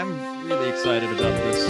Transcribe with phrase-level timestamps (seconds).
[0.00, 1.66] I'm really excited about this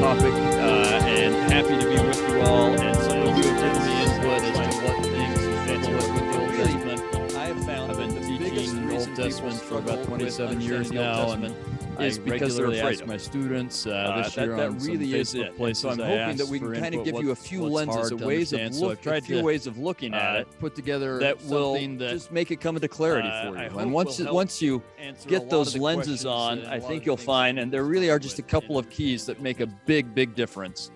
[0.00, 3.86] topic uh, and happy to be with you all and some of you have given
[3.86, 7.34] me input as to what things fit with the Old Testament.
[7.36, 11.54] I have found I've been teaching the Old Testament for about 27 years now, and
[12.02, 13.06] is because they're afraid.
[13.06, 15.56] my students uh, uh, this year that, that really is it.
[15.56, 18.16] Places so I'm hoping that we can kind of give you a few lenses, a
[18.16, 21.42] ways of look, so a few ways of looking at uh, it, put together that
[21.44, 23.78] will that, just make it come into clarity uh, for you.
[23.78, 24.82] And once once you
[25.26, 28.78] get those lenses on, I think you'll find, and there really are just a couple
[28.78, 30.90] of keys that make a big, big difference.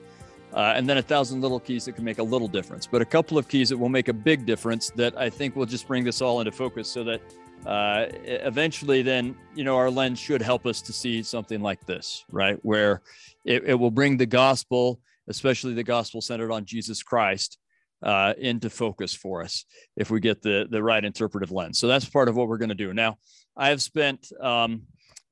[0.52, 3.04] Uh, and then a thousand little keys that can make a little difference, but a
[3.04, 6.04] couple of keys that will make a big difference that I think will just bring
[6.04, 7.20] this all into focus so that
[7.66, 12.24] uh, eventually then you know our lens should help us to see something like this
[12.30, 12.58] right?
[12.62, 13.02] Where
[13.44, 17.58] it, it will bring the gospel especially the gospel centered on jesus christ
[18.02, 19.64] uh, into focus for us
[19.96, 21.78] if we get the the right interpretive lens.
[21.78, 22.92] So that's part of what we're going to do.
[22.92, 23.16] Now
[23.56, 24.82] i have spent um,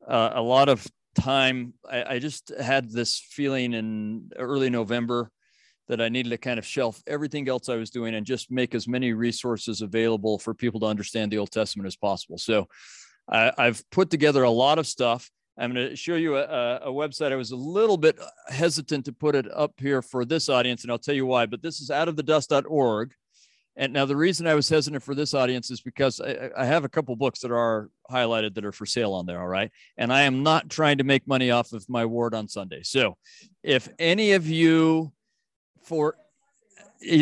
[0.07, 5.31] uh, a lot of time I, I just had this feeling in early november
[5.89, 8.75] that I needed to kind of shelf everything else I was doing and just make
[8.75, 12.39] as many resources available for people to understand the Old Testament as possible.
[12.39, 12.69] So
[13.29, 15.31] I, have put together a lot of stuff.
[15.59, 17.31] I'm going to show you a, a, website.
[17.31, 20.91] I was a little bit hesitant to put it up here for this audience, and
[20.91, 21.47] I'll tell you why.
[21.47, 23.13] But this is outofthedust.org.
[23.77, 26.85] And now the reason I was hesitant for this audience is because I, I, have
[26.85, 29.41] a couple books that are highlighted that are for sale on there.
[29.41, 29.71] All right.
[29.97, 32.83] And I am not trying to make money off of my word on Sunday.
[32.83, 33.17] So
[33.63, 35.13] if any of you
[35.83, 36.17] for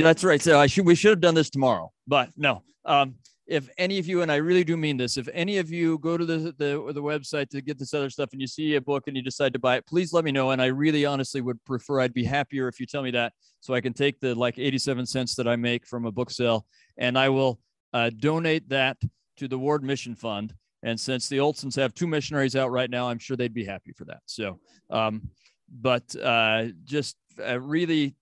[0.03, 0.41] that's right.
[0.41, 2.63] So I should we should have done this tomorrow, but no.
[2.85, 3.17] Um,
[3.47, 6.17] if any of you, and I really do mean this, if any of you go
[6.17, 9.05] to the, the the website to get this other stuff and you see a book
[9.09, 10.53] and you decide to buy it, please let me know.
[10.53, 13.75] And I really honestly would prefer I'd be happier if you tell me that so
[13.75, 16.65] I can take the like 87 cents that I make from a book sale
[16.97, 17.59] and I will
[17.93, 18.97] uh, donate that
[19.39, 20.55] to the Ward Mission Fund.
[20.83, 23.93] And since the Olsons have two missionaries out right now, I'm sure they'd be happy
[23.93, 24.21] for that.
[24.27, 25.29] So, um,
[25.69, 28.15] but uh, just uh, really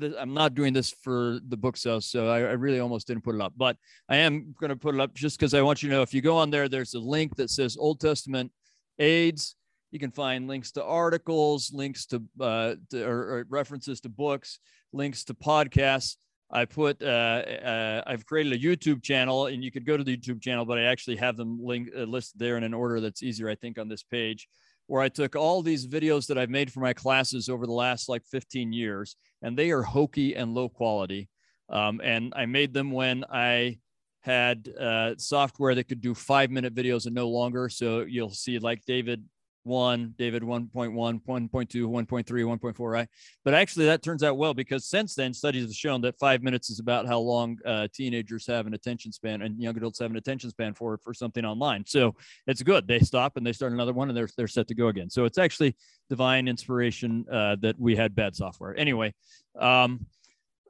[0.00, 3.34] I'm not doing this for the book sales, so I, I, really almost didn't put
[3.34, 3.54] it up.
[3.56, 3.76] But
[4.08, 6.02] I am going to put it up just because I want you to know.
[6.02, 8.52] If you go on there, there's a link that says Old Testament
[8.98, 9.56] AIDS.
[9.90, 14.58] You can find links to articles, links to, uh, to or, or, references to books,
[14.92, 16.16] links to podcasts.
[16.50, 20.16] I put uh, uh, I've created a YouTube channel, and you could go to the
[20.16, 23.22] YouTube channel, but I actually have them linked uh, listed there in an order that's
[23.22, 24.48] easier, I think, on this page
[24.86, 28.08] where I took all these videos that I've made for my classes over the last
[28.08, 31.28] like 15 years, and they are hokey and low quality.
[31.68, 33.78] Um, and I made them when I
[34.20, 37.68] had uh, software that could do five minute videos and no longer.
[37.68, 39.24] So you'll see like David
[39.66, 43.08] 1, David 1.1, 1.2, 1.3, 1.4, right?
[43.44, 46.70] But actually, that turns out well because since then, studies have shown that five minutes
[46.70, 50.16] is about how long uh, teenagers have an attention span and young adults have an
[50.16, 51.84] attention span for for something online.
[51.86, 52.14] So
[52.46, 52.86] it's good.
[52.86, 55.10] They stop and they start another one and they're, they're set to go again.
[55.10, 55.76] So it's actually
[56.08, 58.78] divine inspiration uh, that we had bad software.
[58.78, 59.14] Anyway,
[59.58, 60.06] um,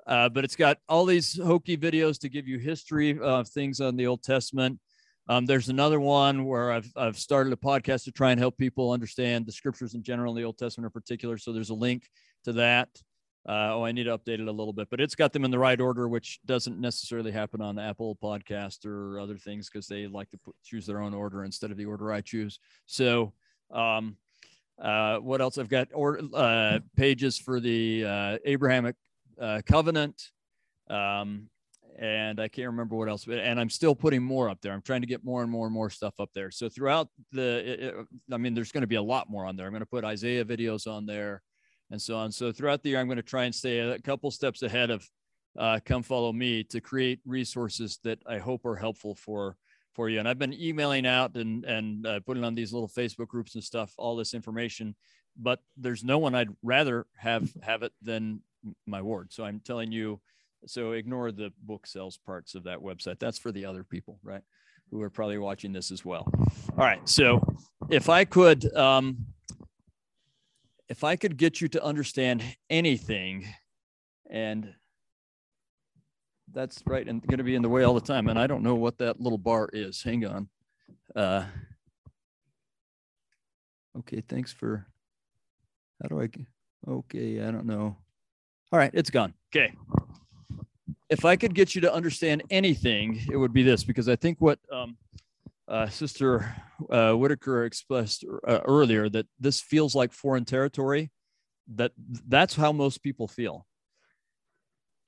[0.06, 3.96] uh, but it's got all these hokey videos to give you history of things on
[3.96, 4.78] the Old Testament.
[5.28, 8.92] Um, there's another one where I've, I've started a podcast to try and help people
[8.92, 11.36] understand the scriptures in general, and the Old Testament in particular.
[11.36, 12.08] So there's a link
[12.44, 12.88] to that.
[13.48, 15.52] Uh, oh, I need to update it a little bit, but it's got them in
[15.52, 20.08] the right order, which doesn't necessarily happen on Apple Podcast or other things because they
[20.08, 22.58] like to put, choose their own order instead of the order I choose.
[22.86, 23.32] So,
[23.70, 24.16] um,
[24.80, 25.58] uh, what else?
[25.58, 28.96] I've got or, uh, pages for the uh, Abrahamic
[29.40, 30.30] uh, covenant.
[30.90, 31.48] Um,
[31.98, 33.26] and I can't remember what else.
[33.26, 34.72] And I'm still putting more up there.
[34.72, 36.50] I'm trying to get more and more and more stuff up there.
[36.50, 37.94] So throughout the, it,
[38.32, 39.66] I mean, there's going to be a lot more on there.
[39.66, 41.42] I'm going to put Isaiah videos on there,
[41.90, 42.32] and so on.
[42.32, 45.08] So throughout the year, I'm going to try and stay a couple steps ahead of
[45.58, 49.56] uh, Come Follow Me to create resources that I hope are helpful for
[49.94, 50.18] for you.
[50.18, 53.64] And I've been emailing out and and uh, putting on these little Facebook groups and
[53.64, 54.94] stuff all this information,
[55.38, 58.42] but there's no one I'd rather have have it than
[58.86, 59.32] my ward.
[59.32, 60.20] So I'm telling you
[60.64, 63.18] so ignore the book sales parts of that website.
[63.18, 64.42] That's for the other people, right?
[64.90, 66.30] Who are probably watching this as well.
[66.72, 67.06] All right.
[67.08, 67.40] So
[67.90, 69.26] if I could, um,
[70.88, 73.46] if I could get you to understand anything,
[74.30, 74.72] and
[76.52, 78.28] that's right, and going to be in the way all the time.
[78.28, 80.02] And I don't know what that little bar is.
[80.02, 80.48] Hang on.
[81.14, 81.44] Uh,
[83.98, 84.20] okay.
[84.20, 84.86] Thanks for.
[86.00, 86.28] How do I?
[86.88, 87.42] Okay.
[87.42, 87.96] I don't know.
[88.72, 88.90] All right.
[88.94, 89.34] It's gone.
[89.54, 89.72] Okay
[91.08, 94.40] if I could get you to understand anything, it would be this, because I think
[94.40, 94.96] what um,
[95.68, 96.54] uh, Sister
[96.90, 101.10] uh, Whitaker expressed uh, earlier that this feels like foreign territory.
[101.74, 101.92] That
[102.28, 103.66] that's how most people feel.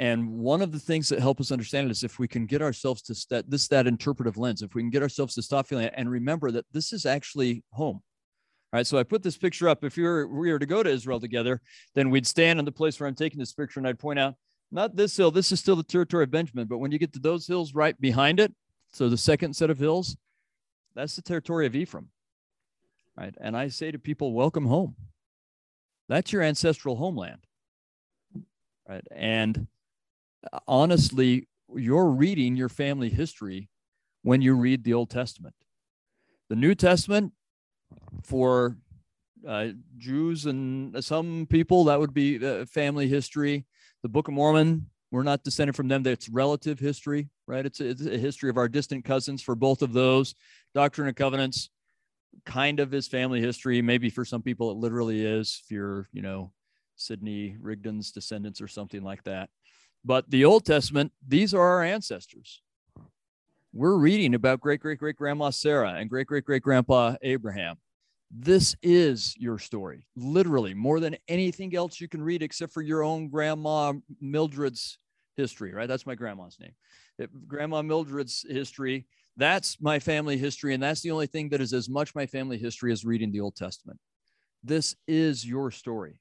[0.01, 2.63] And one of the things that help us understand it is if we can get
[2.63, 5.87] ourselves to st- this that interpretive lens, if we can get ourselves to stop feeling
[5.87, 8.01] it and remember that this is actually home.
[8.73, 9.83] All right, so I put this picture up.
[9.83, 11.61] If we were, we were to go to Israel together,
[11.95, 14.35] then we'd stand in the place where I'm taking this picture and I'd point out,
[14.71, 17.19] not this hill, this is still the territory of Benjamin, but when you get to
[17.19, 18.53] those hills right behind it,
[18.91, 20.17] so the second set of hills,
[20.95, 22.09] that's the territory of Ephraim.
[23.17, 23.35] Right.
[23.41, 24.95] And I say to people, welcome home.
[26.09, 27.41] That's your ancestral homeland.
[28.89, 29.05] Right.
[29.11, 29.67] And
[30.67, 33.69] honestly, you're reading your family history
[34.23, 35.55] when you read the Old Testament.
[36.49, 37.33] The New Testament,
[38.23, 38.77] for
[39.47, 39.69] uh,
[39.99, 43.67] Jews and some people, that would be uh, family history.
[44.03, 46.03] The Book of Mormon, we're not descended from them.
[46.03, 47.65] That's relative history, right?
[47.67, 50.35] It's a, it's a history of our distant cousins for both of those.
[50.75, 51.71] Doctrine and Covenants,
[52.45, 53.83] kind of is family history.
[53.83, 55.61] Maybe for some people, it literally is.
[55.65, 56.53] If you're, you know,
[56.97, 59.51] Sidney Rigdon's descendants or something like that.
[60.05, 62.63] But the Old Testament, these are our ancestors.
[63.73, 67.77] We're reading about great great great grandma Sarah and great great great grandpa Abraham.
[68.31, 73.03] This is your story, literally, more than anything else you can read except for your
[73.03, 74.99] own grandma Mildred's
[75.37, 75.89] history, right?
[75.89, 76.75] That's my grandma's name.
[77.19, 79.07] It, grandma Mildred's history,
[79.39, 80.75] that's my family history.
[80.75, 83.41] And that's the only thing that is as much my family history as reading the
[83.41, 83.99] Old Testament.
[84.63, 86.21] This is your story.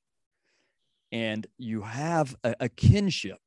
[1.12, 3.39] And you have a, a kinship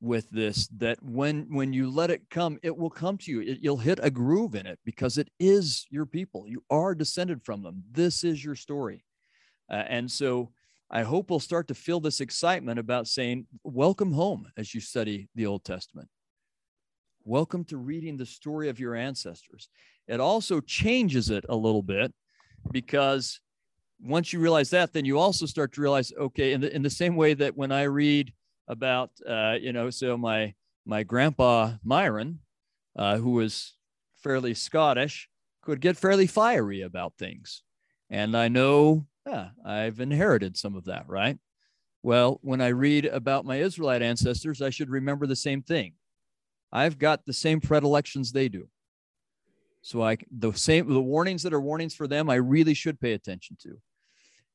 [0.00, 3.40] with this that when when you let it come it will come to you.
[3.40, 6.46] It, you'll hit a groove in it because it is your people.
[6.46, 7.84] You are descended from them.
[7.90, 9.04] This is your story.
[9.70, 10.50] Uh, and so
[10.92, 15.28] i hope we'll start to feel this excitement about saying welcome home as you study
[15.34, 16.08] the old testament.
[17.24, 19.68] Welcome to reading the story of your ancestors.
[20.08, 22.12] It also changes it a little bit
[22.72, 23.40] because
[24.02, 26.90] once you realize that then you also start to realize okay in the, in the
[26.90, 28.32] same way that when i read
[28.70, 30.54] about uh, you know so my
[30.86, 32.38] my grandpa myron
[32.96, 33.74] uh, who was
[34.22, 35.28] fairly scottish
[35.62, 37.62] could get fairly fiery about things.
[38.08, 41.38] And i know yeah, i've inherited some of that right?
[42.02, 45.94] Well when i read about my israelite ancestors i should remember the same thing.
[46.72, 48.68] I've got the same predilections they do.
[49.82, 53.14] So i the same the warnings that are warnings for them i really should pay
[53.14, 53.80] attention to.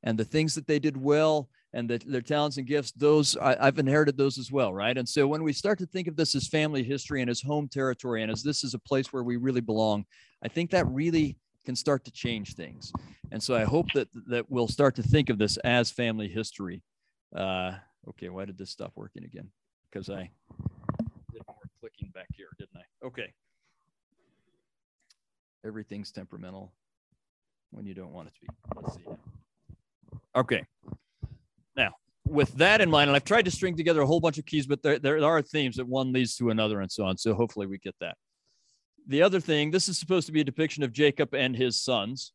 [0.04, 3.58] And the things that they did well and the, their talents and gifts, those I,
[3.60, 4.98] I've inherited those as well, right?
[4.98, 7.68] And so when we start to think of this as family history and as home
[7.68, 10.06] territory and as this is a place where we really belong,
[10.42, 12.94] I think that really can start to change things.
[13.32, 16.82] And so I hope that that we'll start to think of this as family history.
[17.36, 17.74] Uh,
[18.10, 19.50] okay, why did this stop working again?
[19.92, 20.32] Because I
[21.34, 23.06] did more clicking back here, didn't I?
[23.08, 23.34] Okay.
[25.66, 26.72] Everything's temperamental
[27.72, 28.48] when you don't want it to be.
[28.82, 29.04] Let's see.
[30.38, 30.66] Okay
[32.28, 34.66] with that in mind, and I've tried to string together a whole bunch of keys,
[34.68, 37.18] but there, there are themes that one leads to another and so on.
[37.18, 38.18] So hopefully we get that.
[39.08, 42.32] The other thing, this is supposed to be a depiction of Jacob and his sons.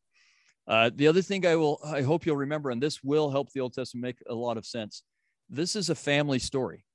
[0.67, 3.59] Uh, the other thing I will, I hope you'll remember, and this will help the
[3.59, 5.03] Old Testament make a lot of sense.
[5.49, 6.85] This is a family story.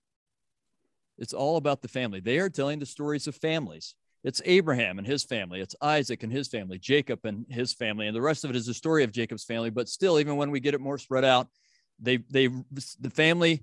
[1.18, 2.20] It's all about the family.
[2.20, 3.94] They are telling the stories of families.
[4.24, 5.60] It's Abraham and his family.
[5.60, 8.66] It's Isaac and his family, Jacob and his family, and the rest of it is
[8.66, 9.70] the story of Jacob's family.
[9.70, 11.48] But still, even when we get it more spread out,
[12.00, 13.62] they they the family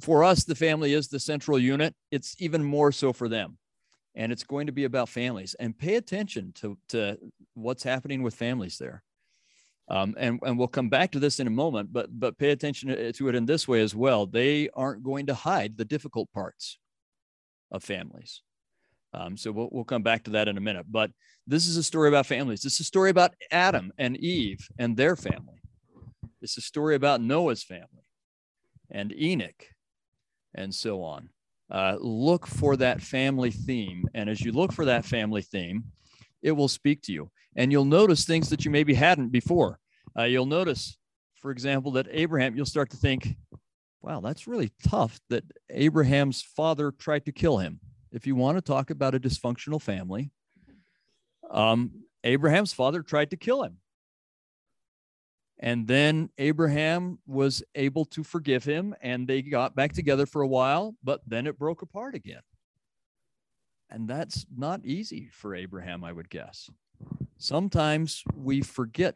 [0.00, 1.94] for us the family is the central unit.
[2.10, 3.58] It's even more so for them.
[4.14, 5.54] And it's going to be about families.
[5.58, 7.18] And pay attention to to
[7.54, 9.02] what's happening with families there.
[9.88, 13.12] Um, and and we'll come back to this in a moment but but pay attention
[13.12, 14.26] to it in this way as well.
[14.26, 16.78] They aren't going to hide the difficult parts
[17.70, 18.42] of families.
[19.12, 20.86] Um, so we'll, we'll come back to that in a minute.
[20.90, 21.10] But
[21.46, 22.60] this is a story about families.
[22.60, 25.62] This is a story about adam and eve and their family
[26.42, 28.06] it's a story about Noah's family
[28.90, 29.66] and Enoch
[30.54, 31.30] and so on.
[31.70, 34.08] Uh, look for that family theme.
[34.14, 35.84] And as you look for that family theme,
[36.42, 37.30] it will speak to you.
[37.56, 39.80] And you'll notice things that you maybe hadn't before.
[40.16, 40.96] Uh, you'll notice,
[41.34, 43.34] for example, that Abraham, you'll start to think,
[44.02, 47.80] wow, that's really tough that Abraham's father tried to kill him.
[48.12, 50.30] If you want to talk about a dysfunctional family,
[51.50, 51.90] um,
[52.22, 53.78] Abraham's father tried to kill him.
[55.58, 60.48] And then Abraham was able to forgive him and they got back together for a
[60.48, 62.42] while, but then it broke apart again.
[63.88, 66.68] And that's not easy for Abraham, I would guess.
[67.38, 69.14] Sometimes we forget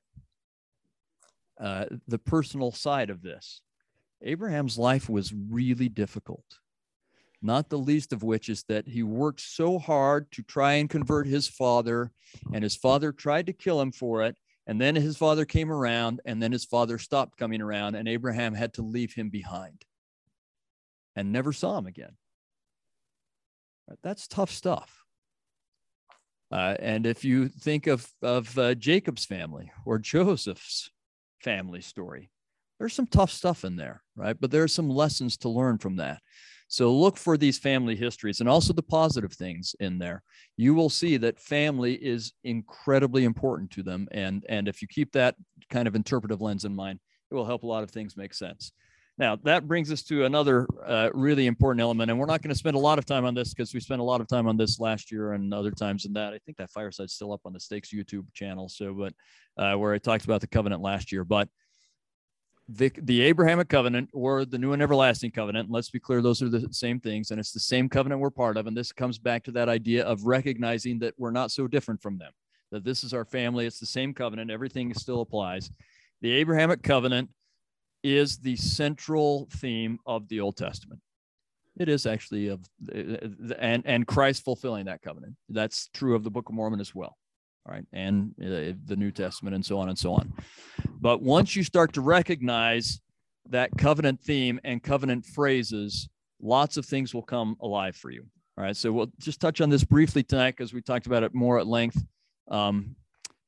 [1.60, 3.60] uh, the personal side of this.
[4.22, 6.44] Abraham's life was really difficult,
[7.42, 11.26] not the least of which is that he worked so hard to try and convert
[11.26, 12.12] his father,
[12.52, 14.36] and his father tried to kill him for it
[14.70, 18.54] and then his father came around, and then his father stopped coming around, and Abraham
[18.54, 19.84] had to leave him behind
[21.16, 22.12] and never saw him again.
[24.04, 25.02] That's tough stuff.
[26.52, 30.88] Uh, and if you think of, of uh, Jacob's family or Joseph's
[31.42, 32.30] family story,
[32.78, 34.36] there's some tough stuff in there, right?
[34.40, 36.22] But there are some lessons to learn from that.
[36.70, 40.22] So look for these family histories and also the positive things in there.
[40.56, 44.06] You will see that family is incredibly important to them.
[44.12, 45.34] And, and if you keep that
[45.68, 48.70] kind of interpretive lens in mind, it will help a lot of things make sense.
[49.18, 52.58] Now, that brings us to another uh, really important element, and we're not going to
[52.58, 54.56] spend a lot of time on this because we spent a lot of time on
[54.56, 56.32] this last year and other times than that.
[56.32, 59.12] I think that fireside's still up on the Stakes YouTube channel, so but
[59.62, 61.24] uh, where I talked about the covenant last year.
[61.24, 61.48] But
[62.72, 66.48] the, the Abrahamic covenant or the new and everlasting covenant, let's be clear, those are
[66.48, 68.66] the same things, and it's the same covenant we're part of.
[68.66, 72.18] And this comes back to that idea of recognizing that we're not so different from
[72.18, 72.32] them,
[72.70, 75.70] that this is our family, it's the same covenant, everything still applies.
[76.20, 77.30] The Abrahamic covenant
[78.02, 81.00] is the central theme of the Old Testament.
[81.78, 82.60] It is actually of
[83.58, 85.36] and and Christ fulfilling that covenant.
[85.48, 87.16] That's true of the Book of Mormon as well.
[87.66, 90.32] All right, and uh, the New Testament and so on and so on.
[91.00, 93.00] But once you start to recognize
[93.50, 96.08] that covenant theme and covenant phrases,
[96.40, 98.24] lots of things will come alive for you.
[98.56, 101.34] All right, so we'll just touch on this briefly tonight because we talked about it
[101.34, 102.02] more at length
[102.50, 102.96] um,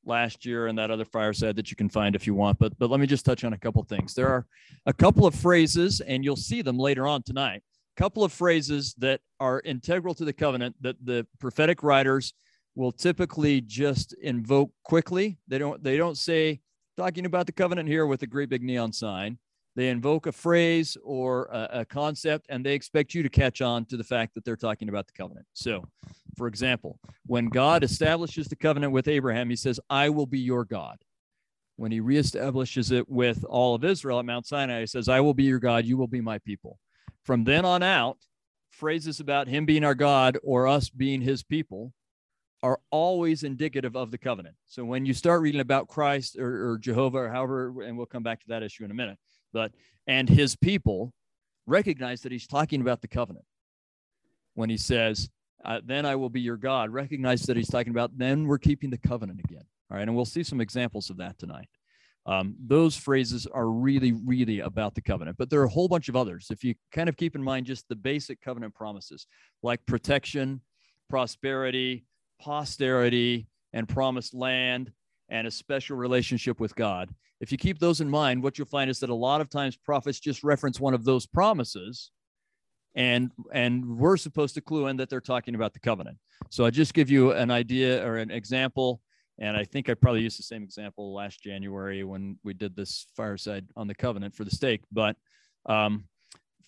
[0.05, 2.59] last year and that other fireside that you can find if you want.
[2.59, 4.13] But but let me just touch on a couple things.
[4.13, 4.45] There are
[4.85, 7.61] a couple of phrases, and you'll see them later on tonight.
[7.97, 12.33] A couple of phrases that are integral to the covenant that the prophetic writers
[12.75, 15.37] will typically just invoke quickly.
[15.47, 16.61] They don't they don't say
[16.97, 19.37] talking about the covenant here with a great big neon sign.
[19.75, 23.85] They invoke a phrase or a, a, concept, and they expect you to catch on
[23.85, 25.47] to the fact that they're talking about the covenant.
[25.53, 25.83] So,
[26.37, 30.63] for example, when God establishes the covenant with Abraham, he says, I will be your
[30.63, 30.97] God.
[31.77, 35.33] When he reestablishes it with all of Israel at Mount Sinai, he says, I will
[35.33, 36.77] be your God, you will be my people.
[37.23, 38.17] From then on out,
[38.69, 41.93] phrases about him being our God or us being his people
[42.63, 44.55] are always indicative of the covenant.
[44.65, 48.23] So when you start reading about Christ or, or Jehovah or however, and we'll come
[48.23, 49.19] back to that issue in a minute
[49.53, 49.71] but
[50.07, 51.13] and his people
[51.65, 53.45] recognize that he's talking about the covenant.
[54.55, 55.29] When he says
[55.63, 58.89] uh, then i will be your god recognize that he's talking about then we're keeping
[58.89, 59.63] the covenant again.
[59.89, 61.69] All right and we'll see some examples of that tonight.
[62.25, 66.09] Um, those phrases are really really about the covenant but there are a whole bunch
[66.09, 66.47] of others.
[66.49, 69.27] If you kind of keep in mind just the basic covenant promises
[69.61, 70.61] like protection
[71.09, 72.05] prosperity
[72.43, 74.91] posterity and promised land
[75.29, 78.89] and a special relationship with god if you keep those in mind, what you'll find
[78.89, 82.09] is that a lot of times prophets just reference one of those promises
[82.95, 86.17] and and we're supposed to clue in that they're talking about the covenant.
[86.49, 89.01] So I just give you an idea or an example
[89.39, 93.07] and I think I probably used the same example last January when we did this
[93.13, 95.17] fireside on the covenant for the stake, but
[95.65, 96.05] um,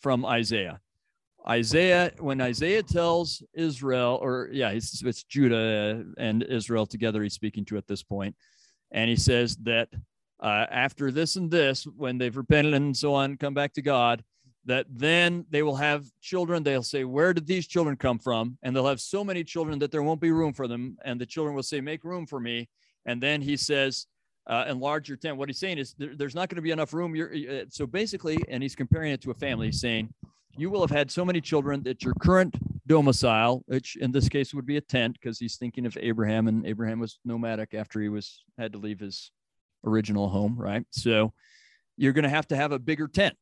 [0.02, 0.82] from Isaiah.
[1.48, 7.66] Isaiah, when Isaiah tells Israel, or yeah, it's, it's Judah and Israel together, he's speaking
[7.66, 8.36] to at this point,
[8.92, 9.90] and he says that
[10.42, 14.24] uh, after this and this, when they've repented and so on, come back to God,
[14.66, 16.64] that then they will have children.
[16.64, 18.58] They'll say, Where did these children come from?
[18.64, 20.98] And they'll have so many children that there won't be room for them.
[21.06, 22.68] And the children will say, Make room for me.
[23.06, 24.08] And then he says,
[24.48, 25.38] uh, enlarge your tent.
[25.38, 27.16] What he's saying is there, there's not going to be enough room.
[27.16, 30.14] You're, uh, so basically, and he's comparing it to a family, saying,
[30.58, 32.56] you will have had so many children that your current
[32.88, 36.66] domicile, which in this case would be a tent, because he's thinking of Abraham, and
[36.66, 39.32] Abraham was nomadic after he was had to leave his
[39.84, 40.86] original home, right?
[40.92, 41.34] So
[41.98, 43.38] you're going to have to have a bigger tent.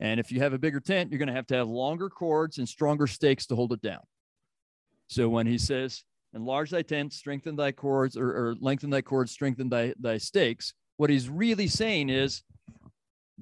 [0.00, 2.58] And if you have a bigger tent, you're going to have to have longer cords
[2.58, 4.00] and stronger stakes to hold it down.
[5.08, 6.02] So when he says,
[6.34, 10.74] enlarge thy tent, strengthen thy cords, or, or lengthen thy cords, strengthen thy, thy stakes,
[10.96, 12.42] what he's really saying is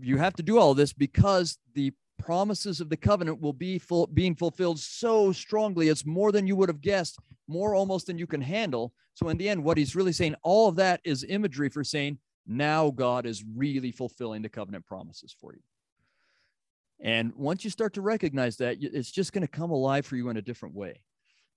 [0.00, 4.06] you have to do all this because the promises of the covenant will be full,
[4.06, 5.88] being fulfilled so strongly.
[5.88, 8.92] It's more than you would have guessed, more almost than you can handle.
[9.14, 12.18] So, in the end, what he's really saying, all of that is imagery for saying,
[12.46, 15.60] now God is really fulfilling the covenant promises for you.
[17.00, 20.28] And once you start to recognize that, it's just going to come alive for you
[20.28, 21.02] in a different way.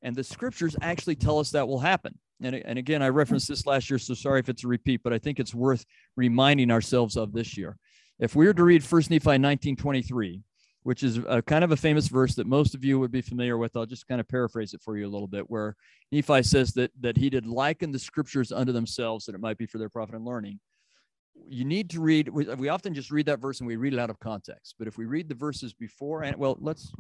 [0.02, 2.18] And the scriptures actually tell us that will happen.
[2.42, 5.14] And, and again, I referenced this last year, so sorry if it's a repeat, but
[5.14, 7.78] I think it's worth reminding ourselves of this year.
[8.20, 10.42] If we were to read 1 Nephi 19:23,
[10.86, 13.58] which is a kind of a famous verse that most of you would be familiar
[13.58, 13.76] with.
[13.76, 15.76] I'll just kind of paraphrase it for you a little bit, where
[16.12, 19.66] Nephi says that that he did liken the scriptures unto themselves, that it might be
[19.66, 20.60] for their profit and learning.
[21.50, 22.30] You need to read.
[22.30, 24.76] We, we often just read that verse and we read it out of context.
[24.78, 26.94] But if we read the verses before and well, let's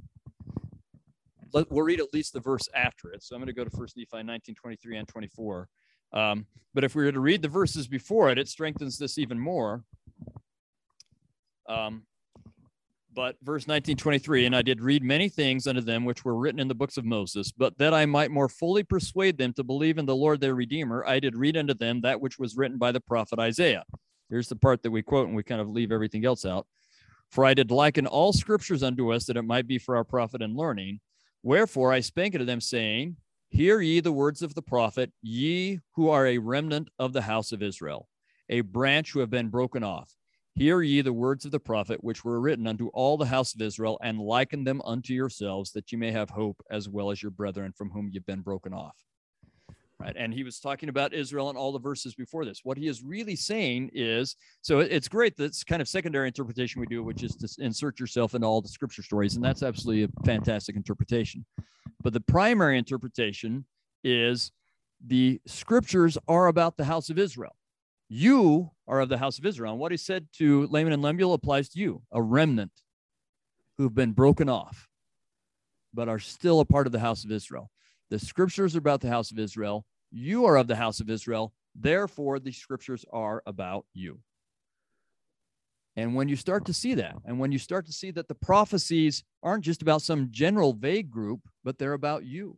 [1.53, 3.21] let, we'll read at least the verse after it.
[3.21, 5.69] So I'm going to go to First Nephi 19, 23 and 24.
[6.11, 9.39] Um, but if we were to read the verses before it, it strengthens this even
[9.39, 9.83] more.
[11.69, 12.07] Um,
[13.15, 16.67] But verse 1923, and I did read many things unto them which were written in
[16.67, 20.05] the books of Moses, but that I might more fully persuade them to believe in
[20.05, 22.99] the Lord their Redeemer, I did read unto them that which was written by the
[22.99, 23.85] prophet Isaiah.
[24.29, 26.67] Here's the part that we quote and we kind of leave everything else out.
[27.31, 30.41] For I did liken all scriptures unto us that it might be for our profit
[30.41, 30.99] and learning.
[31.41, 33.15] Wherefore I spake unto them, saying,
[33.47, 37.53] Hear ye the words of the prophet, ye who are a remnant of the house
[37.53, 38.09] of Israel,
[38.49, 40.13] a branch who have been broken off.
[40.55, 43.61] Hear ye the words of the prophet, which were written unto all the house of
[43.61, 47.31] Israel, and liken them unto yourselves, that ye may have hope as well as your
[47.31, 48.95] brethren from whom you've been broken off.
[49.99, 50.15] Right.
[50.17, 52.61] And he was talking about Israel and all the verses before this.
[52.63, 56.87] What he is really saying is so it's great that's kind of secondary interpretation we
[56.87, 59.35] do, which is to insert yourself into all the scripture stories.
[59.35, 61.45] And that's absolutely a fantastic interpretation.
[62.03, 63.65] But the primary interpretation
[64.03, 64.51] is
[65.05, 67.55] the scriptures are about the house of Israel.
[68.07, 69.71] You are of the house of Israel.
[69.71, 72.71] And what he said to Laman and Lemuel applies to you, a remnant
[73.77, 74.87] who've been broken off,
[75.93, 77.71] but are still a part of the house of Israel.
[78.09, 79.85] The scriptures are about the house of Israel.
[80.11, 81.53] You are of the house of Israel.
[81.73, 84.19] Therefore, the scriptures are about you.
[85.97, 88.35] And when you start to see that, and when you start to see that the
[88.35, 92.57] prophecies aren't just about some general vague group, but they're about you,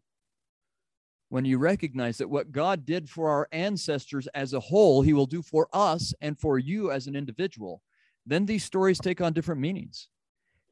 [1.29, 5.25] when you recognize that what God did for our ancestors as a whole, he will
[5.25, 7.81] do for us and for you as an individual,
[8.25, 10.07] then these stories take on different meanings.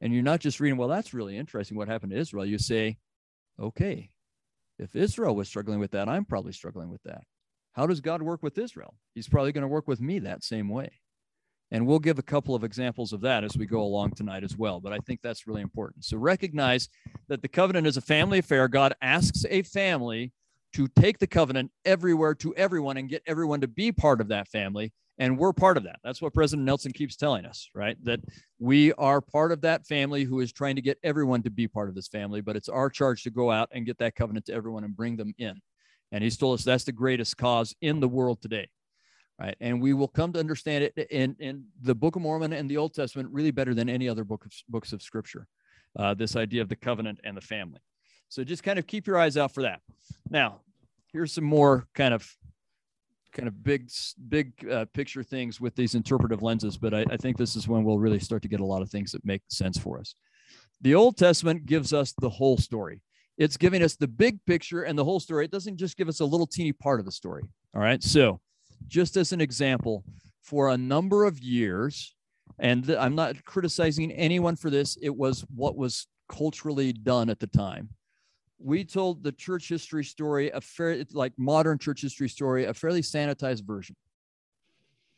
[0.00, 2.44] And you're not just reading, well, that's really interesting what happened to Israel.
[2.44, 2.98] You say,
[3.60, 4.10] okay,
[4.78, 7.22] if Israel was struggling with that, I'm probably struggling with that.
[7.72, 8.94] How does God work with Israel?
[9.14, 10.90] He's probably going to work with me that same way.
[11.70, 14.56] And we'll give a couple of examples of that as we go along tonight as
[14.56, 14.80] well.
[14.80, 16.04] But I think that's really important.
[16.04, 16.88] So recognize
[17.28, 18.68] that the covenant is a family affair.
[18.68, 20.32] God asks a family
[20.76, 24.46] to take the covenant everywhere to everyone and get everyone to be part of that
[24.46, 24.92] family.
[25.18, 25.98] And we're part of that.
[26.04, 27.96] That's what President Nelson keeps telling us, right?
[28.04, 28.20] That
[28.58, 31.88] we are part of that family who is trying to get everyone to be part
[31.88, 34.52] of this family, but it's our charge to go out and get that covenant to
[34.52, 35.58] everyone and bring them in.
[36.12, 38.68] And he's told us that's the greatest cause in the world today,
[39.40, 39.56] right?
[39.62, 42.76] And we will come to understand it in, in the Book of Mormon and the
[42.76, 45.46] Old Testament really better than any other book of, books of Scripture.
[45.98, 47.80] Uh, this idea of the covenant and the family.
[48.28, 49.80] So just kind of keep your eyes out for that.
[50.28, 50.60] Now,
[51.16, 52.30] here's some more kind of
[53.32, 53.90] kind of big
[54.28, 57.84] big uh, picture things with these interpretive lenses but I, I think this is when
[57.84, 60.14] we'll really start to get a lot of things that make sense for us.
[60.82, 63.00] The old testament gives us the whole story.
[63.38, 65.46] It's giving us the big picture and the whole story.
[65.46, 68.02] It doesn't just give us a little teeny part of the story all right?
[68.02, 68.40] So
[68.86, 70.04] just as an example
[70.42, 72.14] for a number of years
[72.58, 77.46] and i'm not criticizing anyone for this it was what was culturally done at the
[77.48, 77.88] time
[78.58, 83.02] we told the church history story a fair like modern church history story a fairly
[83.02, 83.96] sanitized version.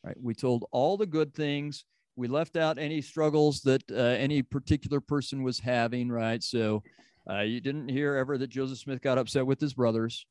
[0.05, 0.17] Right?
[0.21, 1.85] We told all the good things.
[2.17, 6.43] We left out any struggles that uh, any particular person was having right?
[6.43, 6.83] So
[7.31, 10.25] uh, you didn't hear ever that joseph smith got upset with his brothers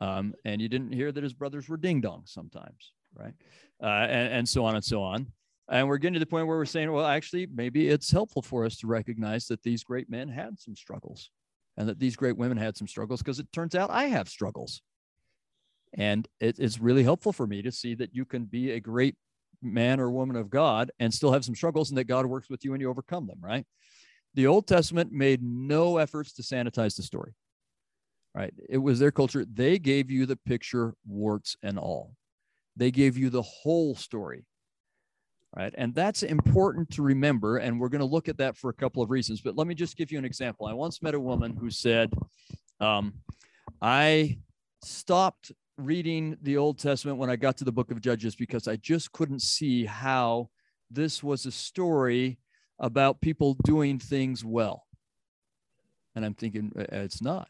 [0.00, 3.34] um, and you didn't hear that his brothers were ding dongs sometimes right?
[3.82, 5.26] Uh, and, and so on and so on.
[5.68, 8.64] And we're getting to the point where we're saying well actually maybe it's helpful for
[8.64, 11.30] us to recognize that these great men had some struggles
[11.76, 14.82] and that these great women had some struggles because it turns out I have struggles.
[15.94, 19.16] And it, it's really helpful for me to see that you can be a great
[19.60, 22.64] man or woman of God and still have some struggles and that God works with
[22.64, 23.66] you and you overcome them, right?
[24.34, 27.34] The Old Testament made no efforts to sanitize the story,
[28.34, 28.54] right?
[28.68, 29.44] It was their culture.
[29.44, 32.14] They gave you the picture, warts and all.
[32.76, 34.46] They gave you the whole story
[35.56, 35.74] right?
[35.76, 37.58] And that's important to remember.
[37.58, 39.40] And we're going to look at that for a couple of reasons.
[39.40, 40.66] But let me just give you an example.
[40.66, 42.12] I once met a woman who said,
[42.80, 43.14] um,
[43.80, 44.38] I
[44.82, 48.76] stopped reading the Old Testament when I got to the book of Judges because I
[48.76, 50.48] just couldn't see how
[50.90, 52.38] this was a story
[52.78, 54.86] about people doing things well.
[56.14, 57.48] And I'm thinking, uh, it's not.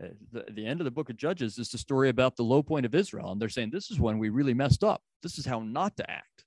[0.00, 2.62] Uh, the, the end of the book of Judges is the story about the low
[2.62, 3.32] point of Israel.
[3.32, 5.02] And they're saying, this is when we really messed up.
[5.22, 6.44] This is how not to act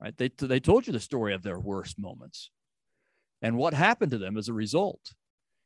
[0.00, 0.16] right?
[0.16, 2.50] They, they told you the story of their worst moments
[3.42, 5.14] and what happened to them as a result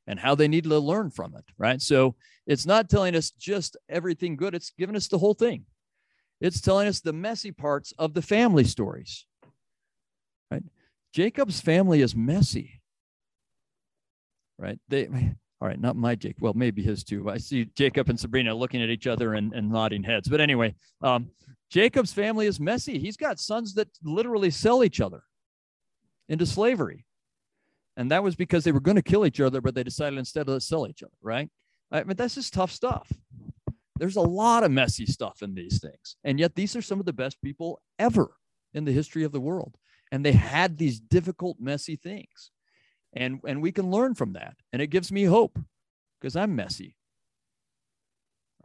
[0.06, 1.80] and how they needed to learn from it, right?
[1.80, 2.16] So
[2.46, 5.66] it's not telling us just everything good, it's giving us the whole thing.
[6.40, 9.26] It's telling us the messy parts of the family stories,
[10.50, 10.64] right?
[11.12, 12.80] Jacob's family is messy,
[14.58, 14.78] right?
[14.88, 15.08] They,
[15.61, 16.37] all right, not my Jake.
[16.40, 17.29] Well, maybe his too.
[17.29, 20.29] I see Jacob and Sabrina looking at each other and, and nodding heads.
[20.29, 21.31] But anyway, um,
[21.70, 22.99] Jacob's family is messy.
[22.99, 25.23] He's got sons that literally sell each other
[26.29, 27.05] into slavery.
[27.96, 30.46] And that was because they were going to kill each other, but they decided instead
[30.46, 31.51] to sell each other, right?
[31.92, 33.12] I mean, that's just tough stuff.
[33.99, 36.16] There's a lot of messy stuff in these things.
[36.25, 38.35] And yet, these are some of the best people ever
[38.73, 39.77] in the history of the world.
[40.12, 42.51] and they had these difficult, messy things.
[43.14, 44.57] And, and we can learn from that.
[44.73, 45.59] And it gives me hope
[46.20, 46.96] because I'm messy.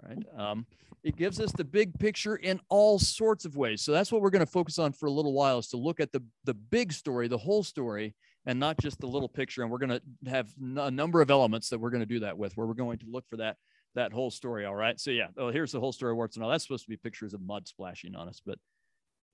[0.01, 0.25] All right.
[0.37, 0.65] Um,
[1.03, 3.81] it gives us the big picture in all sorts of ways.
[3.81, 5.99] So that's what we're going to focus on for a little while is to look
[5.99, 8.15] at the, the big story, the whole story,
[8.47, 9.61] and not just the little picture.
[9.61, 12.37] And we're going to have a number of elements that we're going to do that
[12.37, 13.57] with, where we're going to look for that
[13.95, 14.65] that whole story.
[14.65, 14.99] All right.
[14.99, 16.51] So yeah, oh, here's the whole story warts and all.
[16.51, 18.59] That's supposed to be pictures of mud splashing on us, but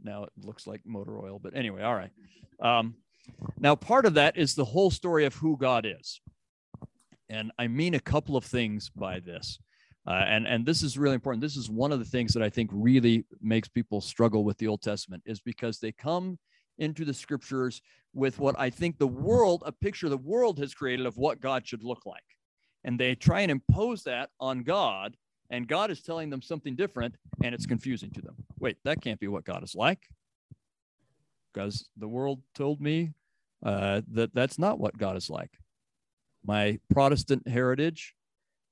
[0.03, 1.39] now it looks like motor oil.
[1.41, 2.11] But anyway, all right.
[2.61, 2.95] Um,
[3.59, 6.21] now part of that is the whole story of who God is,
[7.29, 9.59] and I mean a couple of things by this.
[10.07, 11.41] Uh, and and this is really important.
[11.41, 14.67] This is one of the things that I think really makes people struggle with the
[14.67, 16.39] Old Testament is because they come
[16.79, 17.81] into the scriptures
[18.13, 21.67] with what I think the world, a picture the world has created of what God
[21.67, 22.23] should look like,
[22.83, 25.15] and they try and impose that on God,
[25.51, 28.35] and God is telling them something different, and it's confusing to them.
[28.59, 29.99] Wait, that can't be what God is like,
[31.53, 33.13] because the world told me
[33.63, 35.51] uh, that that's not what God is like.
[36.43, 38.15] My Protestant heritage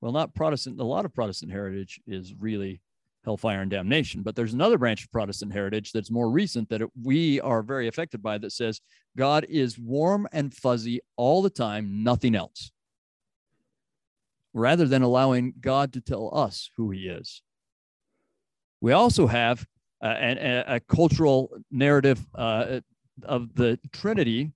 [0.00, 0.80] well, not Protestant.
[0.80, 2.80] A lot of Protestant heritage is really
[3.24, 4.22] hellfire and damnation.
[4.22, 7.86] But there's another branch of Protestant heritage that's more recent that it, we are very
[7.86, 8.80] affected by that says
[9.16, 12.72] God is warm and fuzzy all the time, nothing else,
[14.54, 17.42] rather than allowing God to tell us who he is.
[18.80, 19.66] We also have
[20.02, 22.80] uh, a, a, cultural narrative uh,
[23.24, 24.52] of the Trinity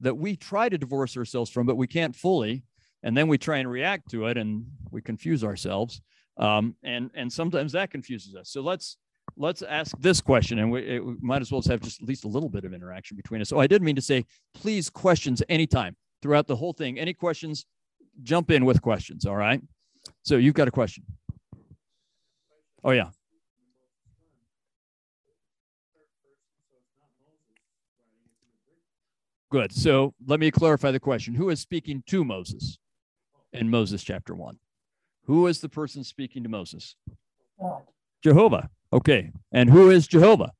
[0.00, 2.64] that we try to divorce ourselves from, but we can't fully.
[3.04, 6.00] And then we try and react to it and we confuse ourselves.
[6.36, 8.50] Um, and and sometimes that confuses us.
[8.50, 8.96] So let's
[9.36, 12.24] let's ask this question and we, it, we, might as well have just at least
[12.24, 13.48] a little bit of interaction between us.
[13.48, 16.98] So i did mean to say please questions anytime throughout the whole thing.
[16.98, 17.66] Any questions?
[18.22, 19.26] Jump in with questions.
[19.26, 19.60] All right.
[20.22, 21.04] So you've got a question.
[22.84, 23.10] Oh yeah
[29.52, 29.72] Good.
[29.72, 31.34] So let me clarify the question.
[31.34, 32.78] Who is speaking to Moses?
[33.52, 34.58] in Moses chapter 1.
[35.26, 36.96] Who is the person speaking to Moses?
[37.60, 37.82] God.
[38.22, 38.70] Jehovah.
[38.92, 39.30] Okay.
[39.52, 40.52] And who is Jehovah?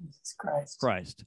[0.00, 0.78] Jesus Christ.
[0.78, 1.24] Christ.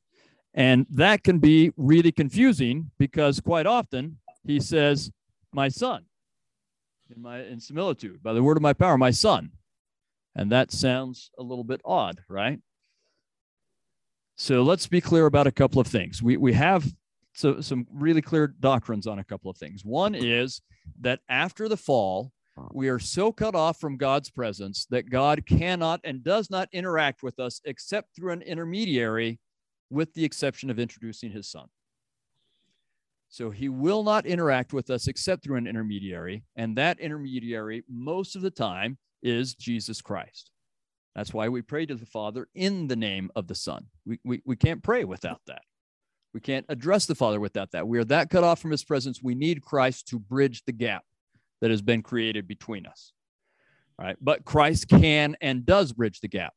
[0.53, 5.12] And that can be really confusing because quite often he says,
[5.53, 6.05] My son,
[7.13, 9.51] in my in similitude, by the word of my power, my son.
[10.36, 12.60] And that sounds a little bit odd, right?
[14.41, 16.23] So let's be clear about a couple of things.
[16.23, 16.89] We we have
[17.36, 19.84] so some really clear doctrines on a couple of things.
[19.84, 20.62] One is
[21.02, 22.32] that after the fall,
[22.71, 27.21] we are so cut off from God's presence that God cannot and does not interact
[27.21, 29.39] with us except through an intermediary,
[29.89, 31.67] with the exception of introducing his son.
[33.28, 36.45] So he will not interact with us except through an intermediary.
[36.56, 40.52] And that intermediary, most of the time, is Jesus Christ.
[41.15, 43.87] That's why we pray to the Father in the name of the Son.
[44.05, 45.63] We, we, we can't pray without that.
[46.33, 47.87] We can't address the Father without that.
[47.87, 49.21] We are that cut off from his presence.
[49.21, 51.03] We need Christ to bridge the gap
[51.61, 53.11] that has been created between us.
[53.97, 54.17] All right.
[54.21, 56.53] But Christ can and does bridge the gap.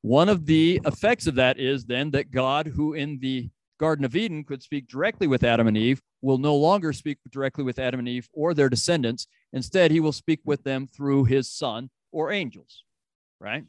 [0.00, 4.16] One of the effects of that is then that God, who in the Garden of
[4.16, 8.00] Eden could speak directly with Adam and Eve, will no longer speak directly with Adam
[8.00, 9.26] and Eve or their descendants.
[9.52, 12.84] Instead, he will speak with them through his son or angels,
[13.40, 13.64] right?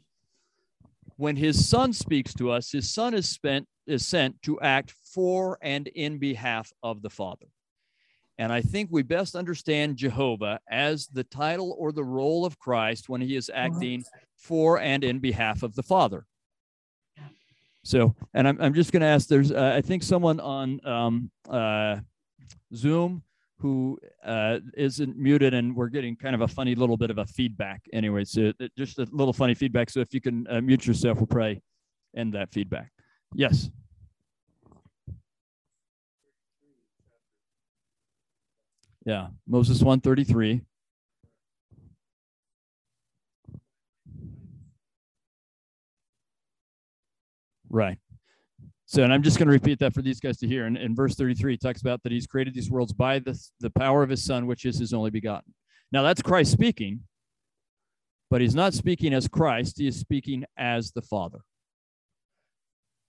[1.16, 5.58] When his son speaks to us, his son is spent is sent to act for
[5.60, 7.46] and in behalf of the Father.
[8.38, 13.08] And I think we best understand Jehovah as the title or the role of Christ
[13.08, 14.02] when he is acting
[14.36, 16.26] for and in behalf of the Father.
[17.84, 21.30] So, and I'm, I'm just going to ask there's, uh, I think someone on um,
[21.48, 21.98] uh,
[22.74, 23.22] Zoom
[23.64, 27.24] who uh, not muted and we're getting kind of a funny little bit of a
[27.24, 28.22] feedback anyway.
[28.22, 29.88] So, just a little funny feedback.
[29.88, 31.62] So, if you can uh, mute yourself, we'll pray
[32.14, 32.92] end that feedback.
[33.34, 33.70] Yes.
[39.06, 40.60] Yeah, Moses 133.
[47.70, 47.98] Right.
[48.86, 50.66] So, and I'm just going to repeat that for these guys to hear.
[50.66, 54.02] And in verse 33, talks about that he's created these worlds by the, the power
[54.02, 55.54] of his son, which is his only begotten.
[55.90, 57.00] Now, that's Christ speaking,
[58.30, 61.40] but he's not speaking as Christ, he is speaking as the Father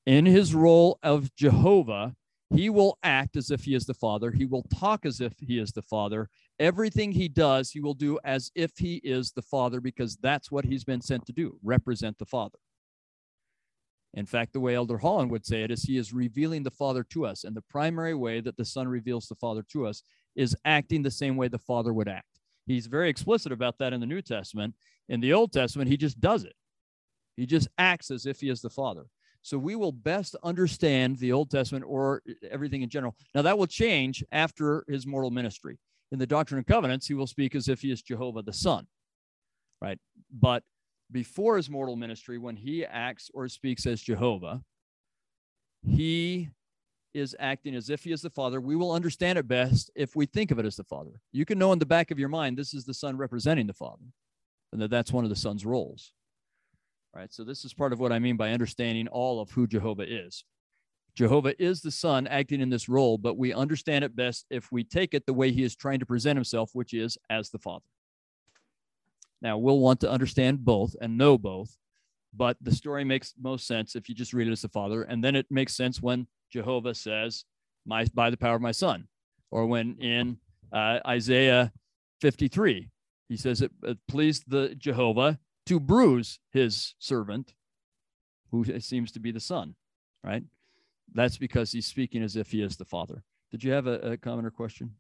[0.06, 2.16] in his role of Jehovah,
[2.54, 4.32] he will act as if he is the Father.
[4.32, 6.30] He will talk as if he is the Father.
[6.60, 10.66] Everything he does, he will do as if he is the Father because that's what
[10.66, 12.58] he's been sent to do represent the Father.
[14.16, 17.04] In fact, the way Elder Holland would say it is he is revealing the Father
[17.12, 17.44] to us.
[17.44, 20.04] And the primary way that the Son reveals the Father to us
[20.36, 22.40] is acting the same way the Father would act.
[22.66, 24.74] He's very explicit about that in the New Testament.
[25.10, 26.56] In the Old Testament, he just does it,
[27.36, 29.06] he just acts as if he is the Father.
[29.42, 33.16] So we will best understand the Old Testament or everything in general.
[33.36, 35.78] Now, that will change after his mortal ministry.
[36.12, 38.88] In the Doctrine and Covenants, he will speak as if he is Jehovah the Son,
[39.82, 40.00] right?
[40.32, 40.64] But
[41.12, 44.62] before his mortal ministry, when he acts or speaks as Jehovah,
[45.86, 46.50] he
[47.14, 48.60] is acting as if he is the Father.
[48.60, 51.22] We will understand it best if we think of it as the Father.
[51.32, 53.74] You can know in the back of your mind this is the Son representing the
[53.74, 54.06] Father,
[54.74, 56.12] and that that's one of the Son's roles
[57.16, 57.34] right?
[57.34, 60.44] So this is part of what I mean by understanding all of who Jehovah is.
[61.16, 64.84] Jehovah is the Son acting in this role, but we understand it best if we
[64.84, 67.86] take it the way he is trying to present himself, which is as the Father.
[69.46, 71.78] Now, we'll want to understand both and know both,
[72.34, 75.04] but the story makes most sense if you just read it as the Father.
[75.04, 77.46] And then it makes sense when Jehovah says,
[77.86, 79.08] my, by the power of my Son,
[79.52, 80.40] or when in
[80.74, 81.72] uh, Isaiah
[82.22, 82.90] 53,
[83.30, 87.54] he says, it, it pleased the Jehovah to bruise his servant,
[88.50, 89.76] who seems to be the son,
[90.24, 90.44] right?
[91.14, 93.22] That's because he's speaking as if he is the father.
[93.52, 94.96] Did you have a, a comment or question?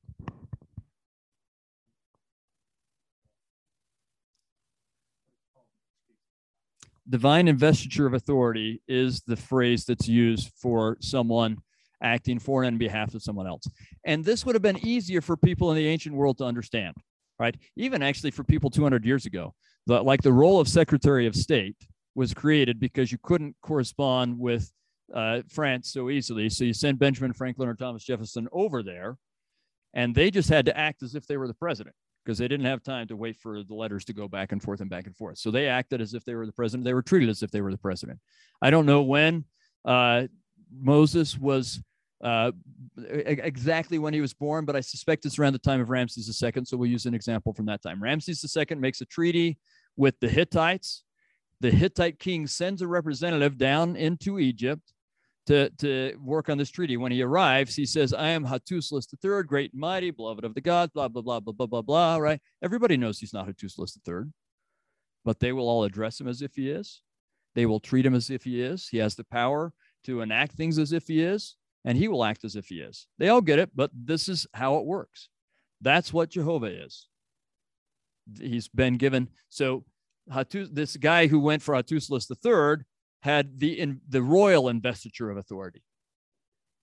[7.10, 11.58] Divine investiture of authority is the phrase that's used for someone
[12.02, 13.68] acting for and on behalf of someone else.
[14.06, 16.96] And this would have been easier for people in the ancient world to understand,
[17.40, 17.56] right?
[17.76, 19.54] Even actually for people 200 years ago
[19.88, 21.78] the, like the role of Secretary of State
[22.16, 24.72] was created because you couldn't correspond with
[25.14, 26.50] uh, France so easily.
[26.50, 29.18] So you sent Benjamin Franklin or Thomas Jefferson over there,
[29.94, 32.66] and they just had to act as if they were the president because they didn't
[32.66, 35.16] have time to wait for the letters to go back and forth and back and
[35.16, 35.38] forth.
[35.38, 36.84] So they acted as if they were the president.
[36.84, 38.20] They were treated as if they were the president.
[38.62, 39.46] I don't know when
[39.86, 40.24] uh,
[40.76, 41.82] Moses was
[42.24, 42.52] uh,
[42.98, 46.52] exactly when he was born, but I suspect it's around the time of Ramses II.
[46.64, 48.02] So we'll use an example from that time.
[48.02, 49.60] Ramses II makes a treaty
[49.96, 51.04] with the Hittites.
[51.62, 54.94] The Hittite king sends a representative down into Egypt
[55.48, 56.98] to, to work on this treaty.
[56.98, 60.62] When he arrives, he says, I am Hattusilus III, great and mighty, beloved of the
[60.62, 62.42] gods, blah, blah, blah, blah, blah, blah, blah, right?
[62.64, 64.32] Everybody knows he's not Hattusilus III,
[65.24, 67.02] but they will all address him as if he is.
[67.54, 68.88] They will treat him as if he is.
[68.90, 69.72] He has the power
[70.06, 71.56] to enact things as if he is,
[71.86, 73.08] and he will act as if he is.
[73.18, 75.30] They all get it, but this is how it works.
[75.82, 77.08] That's what Jehovah is
[78.40, 79.30] he's been given.
[79.50, 79.86] So
[80.32, 82.86] Hattus, this guy who went for Hattusilus III
[83.26, 85.82] had the in, the royal investiture of authority,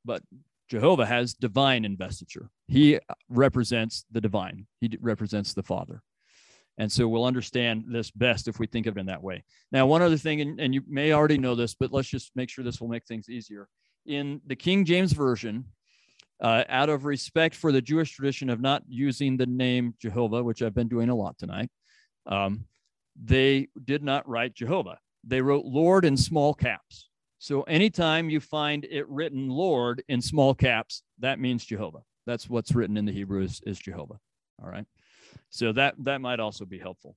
[0.04, 0.22] but
[0.68, 2.50] Jehovah has divine investiture.
[2.66, 4.66] He represents the divine.
[4.80, 6.02] He represents the Father.
[6.78, 9.44] And so we'll understand this best if we think of it in that way.
[9.70, 12.50] Now, one other thing, and, and you may already know this, but let's just make
[12.50, 13.68] sure this will make things easier.
[14.06, 15.66] In the King James Version,
[16.40, 20.60] uh, out of respect for the Jewish tradition of not using the name Jehovah, which
[20.60, 21.70] I've been doing a lot tonight,
[22.26, 22.64] um,
[23.22, 24.98] they did not write Jehovah.
[25.24, 27.08] They wrote Lord in small caps.
[27.38, 32.02] So anytime you find it written Lord in small caps, that means Jehovah.
[32.26, 34.18] That's what's written in the Hebrew is, is Jehovah.
[34.62, 34.86] All right.
[35.50, 37.16] So that that might also be helpful.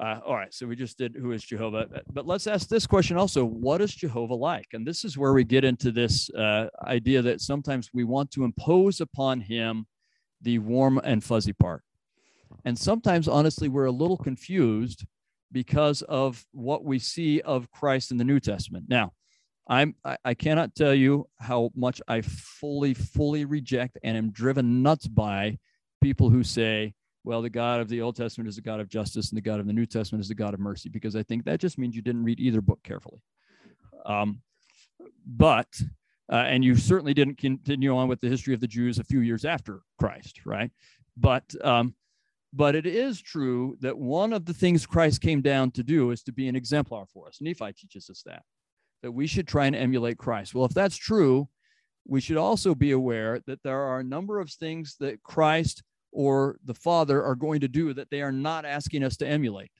[0.00, 3.16] Uh, all right, so we just did who is Jehovah, but let's ask this question
[3.16, 4.68] also: What is Jehovah like?
[4.72, 8.44] And this is where we get into this uh, idea that sometimes we want to
[8.44, 9.86] impose upon him
[10.40, 11.82] the warm and fuzzy part,
[12.64, 15.04] and sometimes, honestly, we're a little confused
[15.52, 18.86] because of what we see of Christ in the New Testament.
[18.88, 19.12] Now,
[19.68, 24.82] I'm I, I cannot tell you how much I fully, fully reject and am driven
[24.82, 25.58] nuts by
[26.00, 26.94] people who say
[27.28, 29.60] well, the God of the Old Testament is the God of justice and the God
[29.60, 31.94] of the New Testament is the God of mercy, because I think that just means
[31.94, 33.20] you didn't read either book carefully.
[34.06, 34.40] Um,
[35.26, 35.68] but,
[36.32, 39.20] uh, and you certainly didn't continue on with the history of the Jews a few
[39.20, 40.70] years after Christ, right?
[41.18, 41.94] But, um,
[42.52, 46.22] but it is true that one of the things Christ came down to do is
[46.24, 47.38] to be an exemplar for us.
[47.40, 48.42] Nephi teaches us that,
[49.02, 50.54] that we should try and emulate Christ.
[50.54, 51.48] Well, if that's true,
[52.06, 56.58] we should also be aware that there are a number of things that Christ or
[56.64, 59.70] the Father are going to do that they are not asking us to emulate.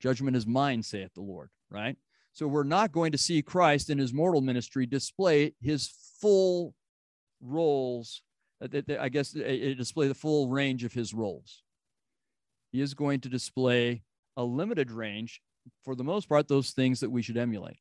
[0.00, 1.96] Judgment is mine, saith the Lord, right?
[2.32, 6.74] So we're not going to see Christ in his mortal ministry display his full
[7.40, 8.22] roles.
[8.62, 8.68] Uh,
[8.98, 11.62] I guess it display the full range of his roles.
[12.72, 14.02] He is going to display
[14.36, 15.40] a limited range,
[15.84, 17.80] for the most part, those things that we should emulate.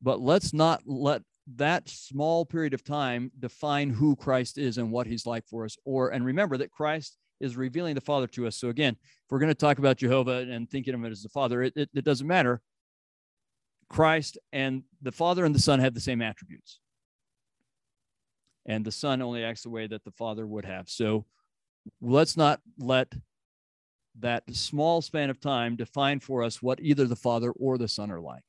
[0.00, 1.22] But let's not let
[1.56, 5.76] that small period of time define who Christ is and what he's like for us.
[5.84, 8.56] Or, and remember that Christ is revealing the Father to us.
[8.56, 11.28] So, again, if we're going to talk about Jehovah and thinking of it as the
[11.28, 12.60] Father, it, it, it doesn't matter.
[13.88, 16.80] Christ and the Father and the Son have the same attributes.
[18.70, 20.88] And the Son only acts the way that the Father would have.
[20.88, 21.24] So,
[22.00, 23.12] let's not let
[24.20, 28.12] that small span of time define for us what either the Father or the Son
[28.12, 28.44] are like.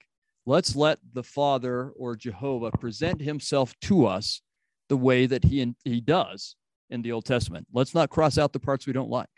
[0.45, 4.43] let's let the Father or Jehovah present himself to us
[4.89, 6.55] the way that he, he does
[6.91, 7.65] in the Old Testament.
[7.73, 9.35] Let's not cross out the parts we don't like,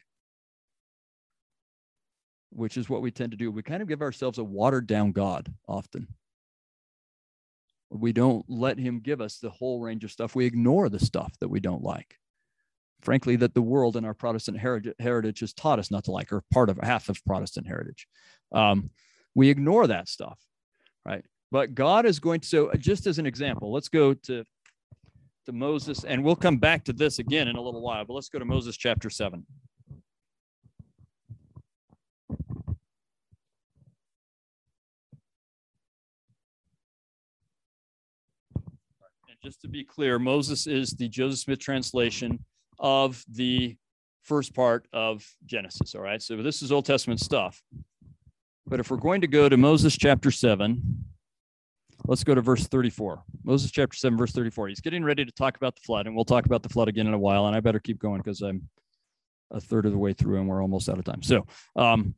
[2.50, 3.52] which is what we tend to do.
[3.52, 6.08] We kind of give ourselves a watered down God often.
[7.94, 10.36] We don't let him give us the whole range of stuff.
[10.36, 12.18] We ignore the stuff that we don't like.
[13.02, 16.44] Frankly, that the world and our Protestant heritage has taught us not to like, or
[16.52, 18.08] part of half of Protestant heritage.
[18.52, 18.90] Um,
[19.36, 20.40] we ignore that stuff,
[21.06, 21.24] right?
[21.52, 24.46] But God is going to, so just as an example, let's go to,
[25.46, 28.30] to Moses, and we'll come back to this again in a little while, but let's
[28.30, 29.46] go to Moses chapter 7.
[39.44, 42.40] Just to be clear, Moses is the Joseph Smith translation
[42.80, 43.76] of the
[44.22, 45.96] first part of Genesis.
[45.96, 46.22] All right.
[46.22, 47.62] So this is Old Testament stuff.
[48.66, 50.82] But if we're going to go to Moses chapter 7,
[52.06, 53.24] let's go to verse 34.
[53.44, 54.70] Moses chapter 7, verse 34.
[54.70, 57.08] He's getting ready to talk about the flood, and we'll talk about the flood again
[57.08, 57.46] in a while.
[57.46, 58.70] And I better keep going because I'm
[59.52, 61.22] a third of the way through and we're almost out of time.
[61.22, 62.16] So, um,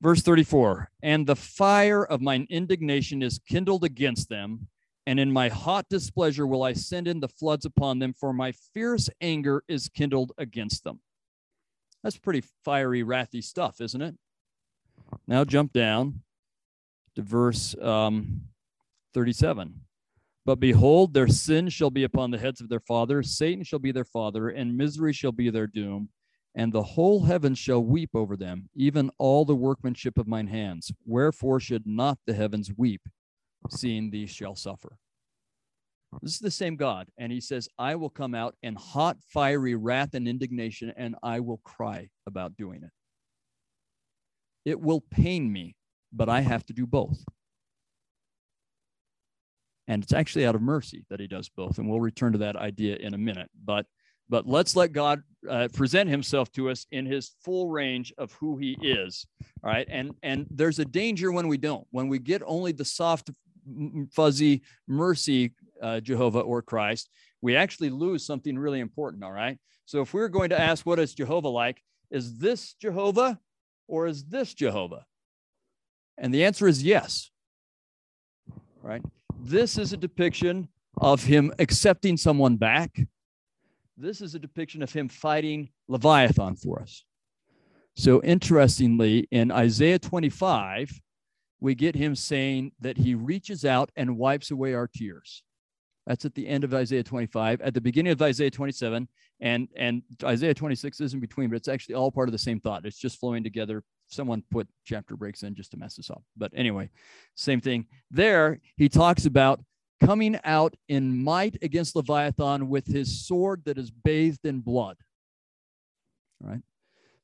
[0.00, 4.68] verse 34 And the fire of mine indignation is kindled against them,
[5.08, 8.52] and in my hot displeasure will I send in the floods upon them, for my
[8.52, 11.00] fierce anger is kindled against them.
[12.02, 14.14] That's pretty fiery, wrathy stuff, isn't it?
[15.26, 16.20] Now jump down
[17.16, 18.42] to verse um,
[19.14, 19.80] 37.
[20.44, 23.92] But behold, their sin shall be upon the heads of their fathers, Satan shall be
[23.92, 26.10] their father, and misery shall be their doom.
[26.54, 30.92] And the whole heaven shall weep over them, even all the workmanship of mine hands.
[31.06, 33.00] Wherefore should not the heavens weep,
[33.70, 34.96] seeing these shall suffer.
[36.22, 37.08] This is the same God.
[37.18, 41.40] And he says, I will come out in hot, fiery wrath and indignation, and I
[41.40, 42.90] will cry about doing it.
[44.64, 45.76] It will pain me,
[46.12, 47.24] but I have to do both.
[49.86, 51.78] And it's actually out of mercy that he does both.
[51.78, 53.50] And we'll return to that idea in a minute.
[53.64, 53.86] But
[54.30, 58.58] but let's let God uh, present himself to us in his full range of who
[58.58, 59.26] he is.
[59.64, 59.86] All right.
[59.90, 63.30] And and there's a danger when we don't, when we get only the soft
[64.12, 65.52] fuzzy mercy
[65.82, 69.24] uh, Jehovah or Christ, we actually lose something really important.
[69.24, 69.58] All right.
[69.86, 71.82] So if we're going to ask, what is Jehovah like?
[72.10, 73.38] Is this Jehovah
[73.86, 75.04] or is this Jehovah?
[76.16, 77.30] And the answer is yes.
[78.82, 79.02] Right.
[79.40, 83.00] This is a depiction of him accepting someone back.
[83.96, 87.04] This is a depiction of him fighting Leviathan for us.
[87.96, 91.00] So, interestingly, in Isaiah 25,
[91.60, 95.42] we get him saying that he reaches out and wipes away our tears.
[96.06, 97.60] That's at the end of Isaiah 25.
[97.60, 99.08] At the beginning of Isaiah 27,
[99.40, 102.60] and and Isaiah 26 is in between, but it's actually all part of the same
[102.60, 102.86] thought.
[102.86, 103.84] It's just flowing together.
[104.08, 106.22] Someone put chapter breaks in just to mess us up.
[106.36, 106.88] But anyway,
[107.34, 107.86] same thing.
[108.10, 109.60] There, he talks about
[110.00, 114.96] coming out in might against Leviathan with his sword that is bathed in blood.
[116.42, 116.62] All right.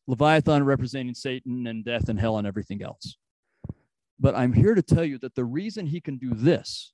[0.07, 3.16] Leviathan representing Satan and death and hell and everything else.
[4.18, 6.92] But I'm here to tell you that the reason he can do this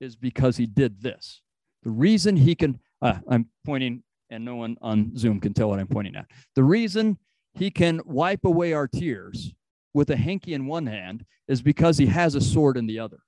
[0.00, 1.42] is because he did this.
[1.82, 5.78] The reason he can, uh, I'm pointing, and no one on Zoom can tell what
[5.78, 6.26] I'm pointing at.
[6.54, 7.18] The reason
[7.54, 9.52] he can wipe away our tears
[9.94, 13.18] with a hanky in one hand is because he has a sword in the other.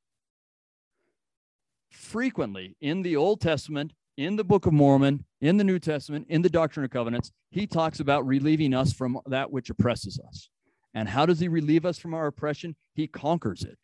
[1.90, 6.42] Frequently in the Old Testament, in the Book of Mormon, in the New Testament, in
[6.42, 10.50] the Doctrine and Covenants, he talks about relieving us from that which oppresses us.
[10.94, 12.74] And how does he relieve us from our oppression?
[12.94, 13.78] He conquers it,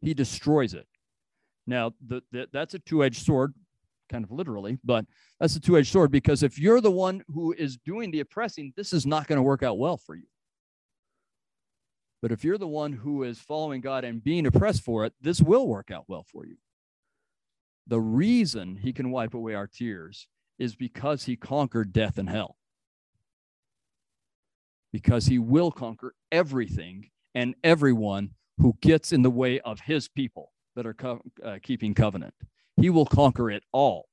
[0.00, 0.86] he destroys it.
[1.66, 3.54] Now, the, the, that's a two edged sword,
[4.10, 5.06] kind of literally, but
[5.40, 8.72] that's a two edged sword because if you're the one who is doing the oppressing,
[8.76, 10.26] this is not going to work out well for you.
[12.20, 15.42] But if you're the one who is following God and being oppressed for it, this
[15.42, 16.56] will work out well for you.
[17.86, 20.26] The reason he can wipe away our tears
[20.58, 22.56] is because he conquered death and hell.
[24.94, 30.52] Because he will conquer everything and everyone who gets in the way of his people
[30.76, 32.32] that are co- uh, keeping covenant.
[32.76, 34.06] He will conquer it all.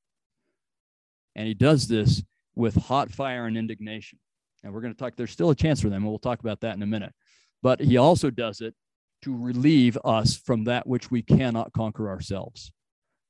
[1.36, 2.24] And he does this
[2.56, 4.18] with hot fire and indignation.
[4.64, 6.02] And we're going to talk, there's still a chance for them.
[6.02, 7.14] And we'll talk about that in a minute.
[7.62, 8.74] But he also does it
[9.22, 12.72] to relieve us from that which we cannot conquer ourselves,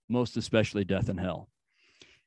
[0.08, 1.50] most especially death and hell.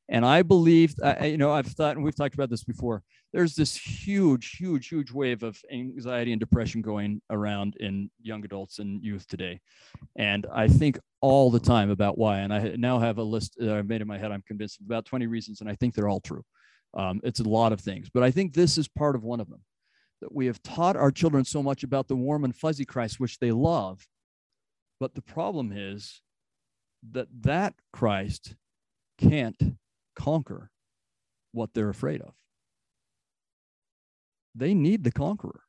[0.07, 3.01] And I believe, uh, you know, I've thought, and we've talked about this before,
[3.35, 8.79] there's this huge, huge, huge wave of anxiety and depression going around in young adults
[8.79, 9.59] and youth today.
[10.15, 12.39] And I think all the time about why.
[12.39, 14.85] And I now have a list that I've made in my head, I'm convinced of
[14.85, 16.45] about 20 reasons, and I think they're all true.
[16.93, 19.49] Um, it's a lot of things, but I think this is part of one of
[19.49, 19.61] them
[20.21, 23.39] that we have taught our children so much about the warm and fuzzy Christ, which
[23.39, 24.07] they love,
[24.97, 26.21] But the problem is
[27.11, 28.55] that that Christ
[29.17, 29.75] can't
[30.15, 30.71] conquer
[31.51, 32.33] what they're afraid of.
[34.55, 35.61] They need the conqueror.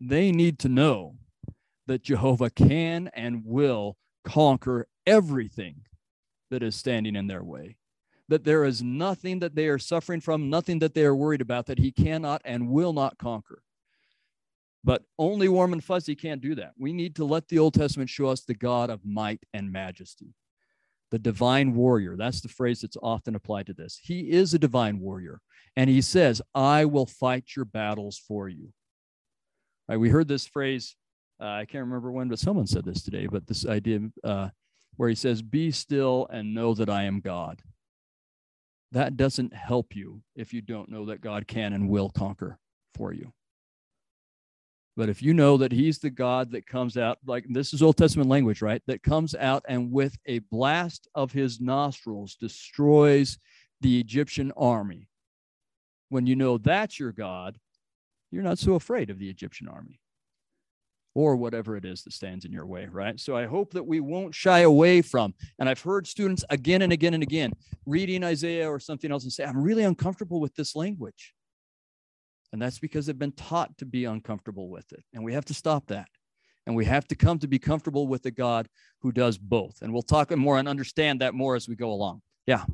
[0.00, 1.16] They need to know
[1.86, 5.82] that Jehovah can and will conquer everything
[6.50, 7.76] that is standing in their way.
[8.28, 11.66] That there is nothing that they are suffering from, nothing that they are worried about
[11.66, 13.62] that he cannot and will not conquer.
[14.84, 16.72] But only warm and fuzzy can't do that.
[16.78, 20.34] We need to let the Old Testament show us the God of might and majesty,
[21.10, 22.16] the divine warrior.
[22.16, 23.98] That's the phrase that's often applied to this.
[24.02, 25.40] He is a divine warrior.
[25.76, 28.72] And he says, I will fight your battles for you.
[29.88, 30.96] Right, we heard this phrase,
[31.40, 34.48] uh, I can't remember when, but someone said this today, but this idea uh,
[34.96, 37.62] where he says, Be still and know that I am God.
[38.92, 42.58] That doesn't help you if you don't know that God can and will conquer
[42.94, 43.32] for you.
[44.98, 47.96] But if you know that he's the God that comes out, like this is Old
[47.96, 48.82] Testament language, right?
[48.88, 53.38] That comes out and with a blast of his nostrils destroys
[53.80, 55.08] the Egyptian army.
[56.08, 57.58] When you know that's your God,
[58.32, 60.00] you're not so afraid of the Egyptian army
[61.14, 63.20] or whatever it is that stands in your way, right?
[63.20, 66.92] So I hope that we won't shy away from, and I've heard students again and
[66.92, 67.52] again and again
[67.86, 71.34] reading Isaiah or something else and say, I'm really uncomfortable with this language.
[72.52, 75.04] And that's because they've been taught to be uncomfortable with it.
[75.12, 76.08] And we have to stop that.
[76.66, 78.68] And we have to come to be comfortable with a God
[79.00, 79.80] who does both.
[79.82, 82.20] And we'll talk more and understand that more as we go along.
[82.46, 82.64] Yeah.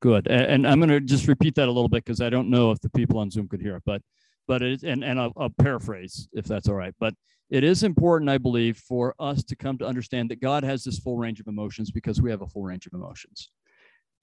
[0.00, 0.28] Good.
[0.28, 2.80] And, I'm going to just repeat that a little bit because I don't know if
[2.80, 4.02] the people on Zoom could hear it, but
[4.46, 6.94] but it and and I'll, I'll paraphrase if that's all right.
[7.00, 7.14] But
[7.50, 10.98] it is important, I believe, for us to come to understand that God has this
[10.98, 13.50] full range of emotions because we have a full range of emotions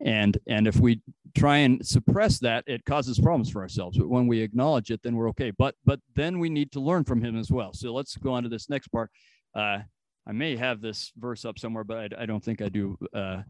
[0.01, 1.01] and and if we
[1.35, 3.97] try and suppress that it causes problems for ourselves.
[3.97, 5.51] But when we acknowledge it then we're okay.
[5.51, 7.73] But but then we need to learn from him as well.
[7.73, 9.09] So let's go on to this next part.
[9.55, 9.79] Uh,
[10.27, 12.97] i may have this verse up somewhere but i, I don't think i do.
[13.13, 13.41] Uh,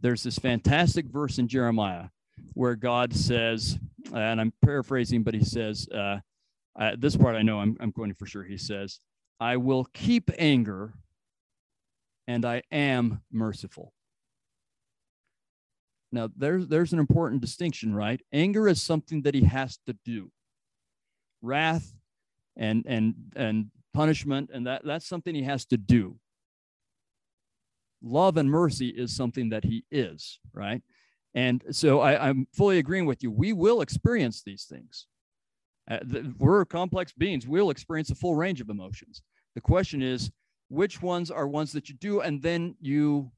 [0.00, 2.06] there's this fantastic verse in jeremiah
[2.54, 3.78] where god says
[4.14, 6.18] and i'm paraphrasing but he says uh,
[6.98, 8.44] this part i know I'm, I'm going for sure.
[8.44, 9.00] He says
[9.38, 10.94] i will keep anger
[12.26, 13.92] and i am merciful
[16.12, 18.20] now, there's there's an important distinction, right?
[18.32, 20.30] Anger is something that he has to do.
[21.42, 21.94] Wrath
[22.56, 26.16] and and and punishment, and that that's something he has to do.
[28.02, 30.82] Love and mercy is something that he is, right?
[31.34, 33.30] And so I, I'm fully agreeing with you.
[33.30, 35.06] We will experience these things.
[35.88, 37.46] Uh, the, we're complex beings.
[37.46, 39.22] We'll experience a full range of emotions.
[39.54, 40.30] The question is,
[40.68, 43.30] which ones are ones that you do, and then you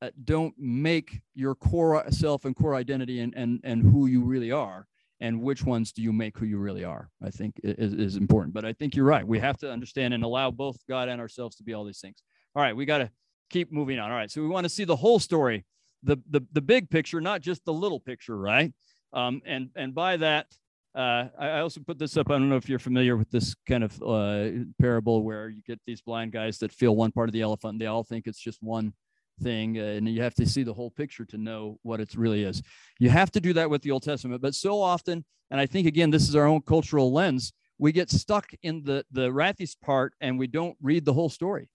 [0.00, 4.52] uh, don't make your core self and core identity and, and, and who you really
[4.52, 4.86] are.
[5.20, 7.10] And which ones do you make who you really are?
[7.20, 8.54] I think is, is important.
[8.54, 9.26] But i think you're right.
[9.26, 12.22] We have to understand and allow both god and ourselves to be all these things.
[12.54, 13.10] All right we got to
[13.50, 14.10] keep moving on.
[14.10, 15.64] All right so we want to see the whole story
[16.04, 18.72] the, the the big picture not just the little picture right?
[19.12, 20.46] Um, and and by that
[20.94, 22.30] uh, I also put this up.
[22.30, 25.80] I don't know if you're familiar with this kind of uh, parable where you get
[25.86, 27.78] these blind guys that feel one part of the elephant.
[27.78, 28.92] They all think it's just one
[29.38, 32.44] thing uh, and you have to see the whole picture to know what it really
[32.44, 32.62] is.
[32.98, 35.86] You have to do that with the old testament but so often and i think
[35.86, 40.12] again this is our own cultural lens we get stuck in the the rathis part
[40.20, 41.70] and we don't read the whole story.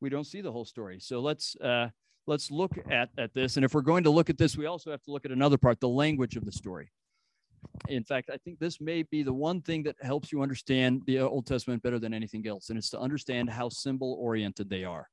[0.00, 1.00] We don't see the whole story.
[1.00, 1.88] So let's uh
[2.26, 3.56] let's look at at this.
[3.56, 5.58] And if we're going to look at this we also have to look at another
[5.58, 6.90] part the language of the story.
[7.88, 11.18] In fact i think this may be the one thing that helps you understand the
[11.20, 15.08] old testament better than anything else and it's to understand how symbol oriented they are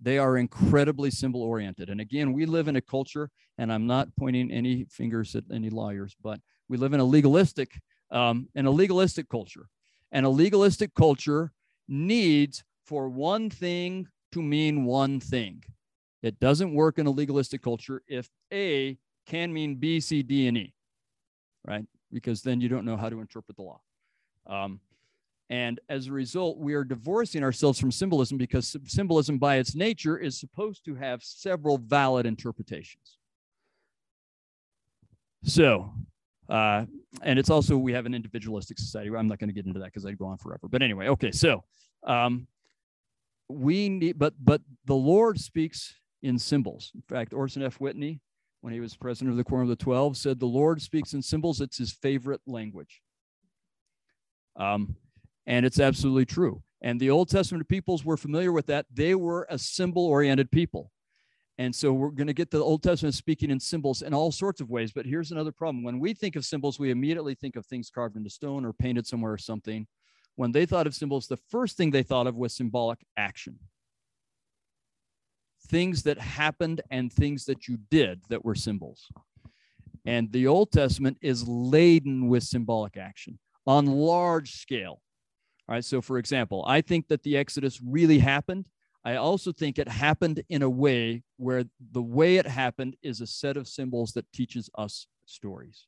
[0.00, 1.90] they are incredibly symbol oriented.
[1.90, 5.70] And again, we live in a culture, and I'm not pointing any fingers at any
[5.70, 7.80] lawyers, but we live in a legalistic,
[8.10, 9.68] um, in a legalistic culture.
[10.12, 11.52] And a legalistic culture
[11.88, 15.64] needs for one thing to mean one thing.
[16.22, 20.56] It doesn't work in a legalistic culture if A can mean B, C, D, and
[20.56, 20.74] E,
[21.64, 21.84] right?
[22.12, 23.80] Because then you don't know how to interpret the law.
[24.46, 24.80] Um,
[25.50, 30.18] and as a result, we are divorcing ourselves from symbolism because symbolism, by its nature,
[30.18, 33.18] is supposed to have several valid interpretations.
[35.44, 35.94] So,
[36.48, 36.84] uh,
[37.22, 39.08] and it's also, we have an individualistic society.
[39.14, 40.68] I'm not going to get into that because I'd go on forever.
[40.68, 41.64] But anyway, okay, so
[42.02, 42.46] um,
[43.48, 46.90] we need, but, but the Lord speaks in symbols.
[46.94, 47.80] In fact, Orson F.
[47.80, 48.20] Whitney,
[48.60, 51.22] when he was president of the Quorum of the Twelve, said the Lord speaks in
[51.22, 51.60] symbols.
[51.60, 53.00] It's his favorite language.
[54.56, 54.96] Um,
[55.48, 56.62] and it's absolutely true.
[56.82, 58.86] And the Old Testament peoples were familiar with that.
[58.92, 60.92] They were a symbol oriented people.
[61.56, 64.60] And so we're going to get the Old Testament speaking in symbols in all sorts
[64.60, 64.92] of ways.
[64.92, 65.82] But here's another problem.
[65.82, 69.08] When we think of symbols, we immediately think of things carved into stone or painted
[69.08, 69.88] somewhere or something.
[70.36, 73.58] When they thought of symbols, the first thing they thought of was symbolic action
[75.66, 79.10] things that happened and things that you did that were symbols.
[80.06, 85.02] And the Old Testament is laden with symbolic action on large scale.
[85.68, 85.84] All right.
[85.84, 88.66] So, for example, I think that the Exodus really happened.
[89.04, 93.26] I also think it happened in a way where the way it happened is a
[93.26, 95.86] set of symbols that teaches us stories.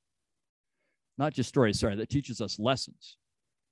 [1.18, 3.16] Not just stories, sorry, that teaches us lessons.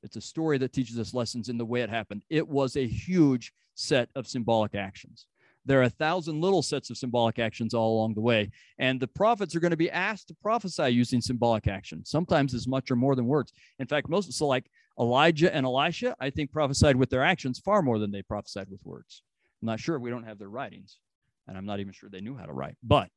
[0.02, 2.22] It's a story that teaches us lessons in the way it happened.
[2.30, 5.26] It was a huge set of symbolic actions.
[5.64, 8.50] There are a thousand little sets of symbolic actions all along the way.
[8.78, 12.66] And the prophets are going to be asked to prophesy using symbolic action, sometimes as
[12.66, 13.52] much or more than words.
[13.78, 17.82] In fact, most, so like Elijah and Elisha, I think prophesied with their actions far
[17.82, 19.22] more than they prophesied with words.
[19.62, 19.98] I'm not sure.
[19.98, 20.98] We don't have their writings.
[21.46, 22.76] And I'm not even sure they knew how to write.
[22.82, 23.08] But,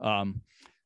[0.00, 0.42] um,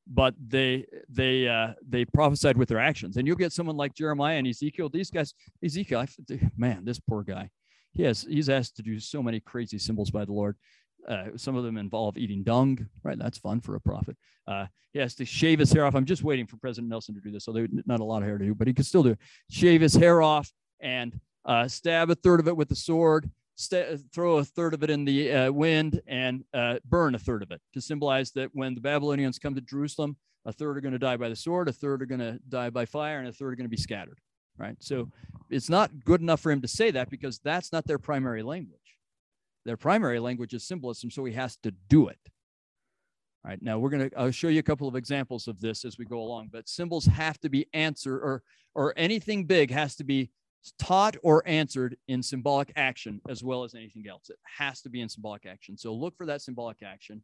[0.07, 3.17] but they they uh, they prophesied with their actions.
[3.17, 4.89] And you'll get someone like Jeremiah and Ezekiel.
[4.89, 5.35] These guys,
[5.65, 6.05] Ezekiel,
[6.57, 7.51] man, this poor guy.
[7.93, 10.57] He has he's asked to do so many crazy symbols by the Lord.
[11.09, 13.19] Uh, some of them involve eating dung, right?
[13.19, 14.17] That's fun for a prophet.
[14.47, 15.95] Uh, he has to shave his hair off.
[15.95, 18.29] I'm just waiting for President Nelson to do this, so there's not a lot of
[18.29, 19.19] hair to do, but he could still do it.
[19.51, 24.01] Shave his hair off and uh, stab a third of it with the sword, st-
[24.13, 27.51] throw a third of it in the uh, wind, and uh, burn a third of
[27.51, 30.99] it to symbolize that when the Babylonians come to Jerusalem, a third are going to
[30.99, 33.53] die by the sword, a third are going to die by fire, and a third
[33.53, 34.19] are going to be scattered,
[34.59, 34.77] right?
[34.81, 35.09] So
[35.51, 38.79] it's not good enough for him to say that because that's not their primary language.
[39.65, 42.19] Their primary language is symbolism, so he has to do it.
[43.45, 45.85] All right, now we're going to, I'll show you a couple of examples of this
[45.85, 48.43] as we go along, but symbols have to be answered or,
[48.75, 50.31] or anything big has to be
[50.79, 54.31] taught or answered in symbolic action as well as anything else.
[54.31, 55.77] It has to be in symbolic action.
[55.77, 57.23] So look for that symbolic action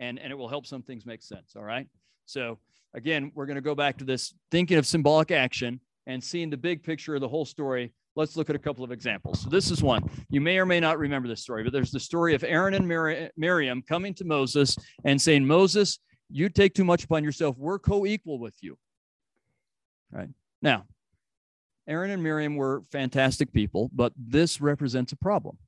[0.00, 1.54] and, and it will help some things make sense.
[1.54, 1.86] All right.
[2.26, 2.58] So
[2.94, 6.56] again, we're going to go back to this thinking of symbolic action and seeing the
[6.56, 9.40] big picture of the whole story let's look at a couple of examples.
[9.40, 10.02] So this is one.
[10.30, 12.86] You may or may not remember this story, but there's the story of Aaron and
[12.86, 15.98] Mir- Miriam coming to Moses and saying, Moses,
[16.28, 17.56] you take too much upon yourself.
[17.58, 18.78] We're co-equal with you.
[20.10, 20.28] Right
[20.60, 20.86] now,
[21.88, 25.58] Aaron and Miriam were fantastic people, but this represents a problem.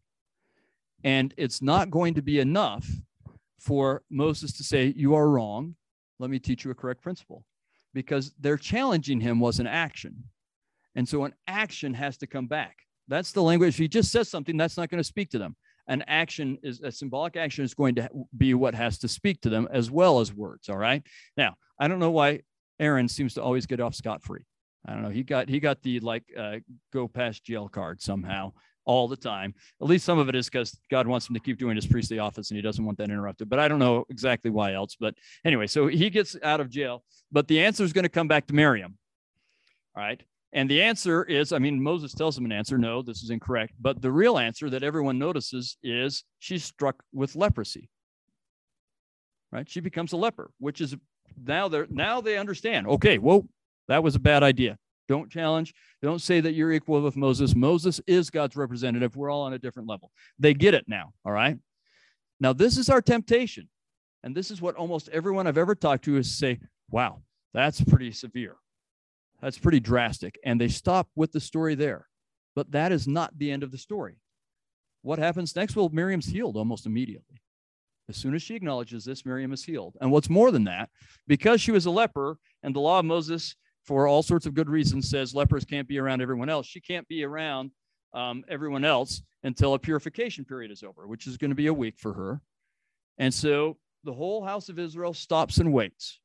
[1.04, 2.88] And it's not going to be enough
[3.58, 5.74] for Moses to say, You are wrong.
[6.18, 7.44] Let me teach you a correct principle.
[7.94, 10.24] Because they're challenging him was an action.
[10.94, 12.76] And so an action has to come back.
[13.08, 13.70] That's the language.
[13.70, 15.56] If he just says something, that's not going to speak to them.
[15.88, 19.48] An action is a symbolic action is going to be what has to speak to
[19.48, 20.68] them as well as words.
[20.68, 21.02] All right.
[21.36, 22.42] Now, I don't know why
[22.78, 24.44] Aaron seems to always get off scot free.
[24.86, 25.10] I don't know.
[25.10, 26.56] He got he got the like uh,
[26.92, 28.52] go past jail card somehow
[28.84, 29.54] all the time.
[29.80, 32.18] At least some of it is because God wants him to keep doing his priestly
[32.18, 33.48] office and he doesn't want that interrupted.
[33.48, 34.96] But I don't know exactly why else.
[34.98, 35.14] But
[35.44, 37.04] anyway, so he gets out of jail.
[37.30, 38.98] But the answer is going to come back to Miriam.
[39.96, 40.20] All right.
[40.52, 43.74] And the answer is I mean, Moses tells him an answer no, this is incorrect.
[43.80, 47.88] But the real answer that everyone notices is she's struck with leprosy.
[49.50, 49.68] Right?
[49.68, 50.96] She becomes a leper, which is
[51.44, 52.86] now they're now they understand.
[52.86, 53.46] Okay, whoa,
[53.88, 54.78] that was a bad idea.
[55.08, 55.74] Don't challenge.
[56.00, 57.54] Don't say that you're equal with Moses.
[57.54, 59.16] Moses is God's representative.
[59.16, 60.10] We're all on a different level.
[60.38, 61.12] They get it now.
[61.24, 61.58] All right.
[62.40, 63.68] Now, this is our temptation.
[64.22, 67.22] And this is what almost everyone I've ever talked to is say, wow,
[67.52, 68.56] that's pretty severe.
[69.42, 70.38] That's pretty drastic.
[70.44, 72.06] And they stop with the story there.
[72.54, 74.16] But that is not the end of the story.
[75.02, 75.74] What happens next?
[75.74, 77.42] Well, Miriam's healed almost immediately.
[78.08, 79.96] As soon as she acknowledges this, Miriam is healed.
[80.00, 80.90] And what's more than that,
[81.26, 84.70] because she was a leper and the law of Moses, for all sorts of good
[84.70, 87.70] reasons, says lepers can't be around everyone else, she can't be around
[88.14, 91.74] um, everyone else until a purification period is over, which is going to be a
[91.74, 92.40] week for her.
[93.18, 96.20] And so the whole house of Israel stops and waits.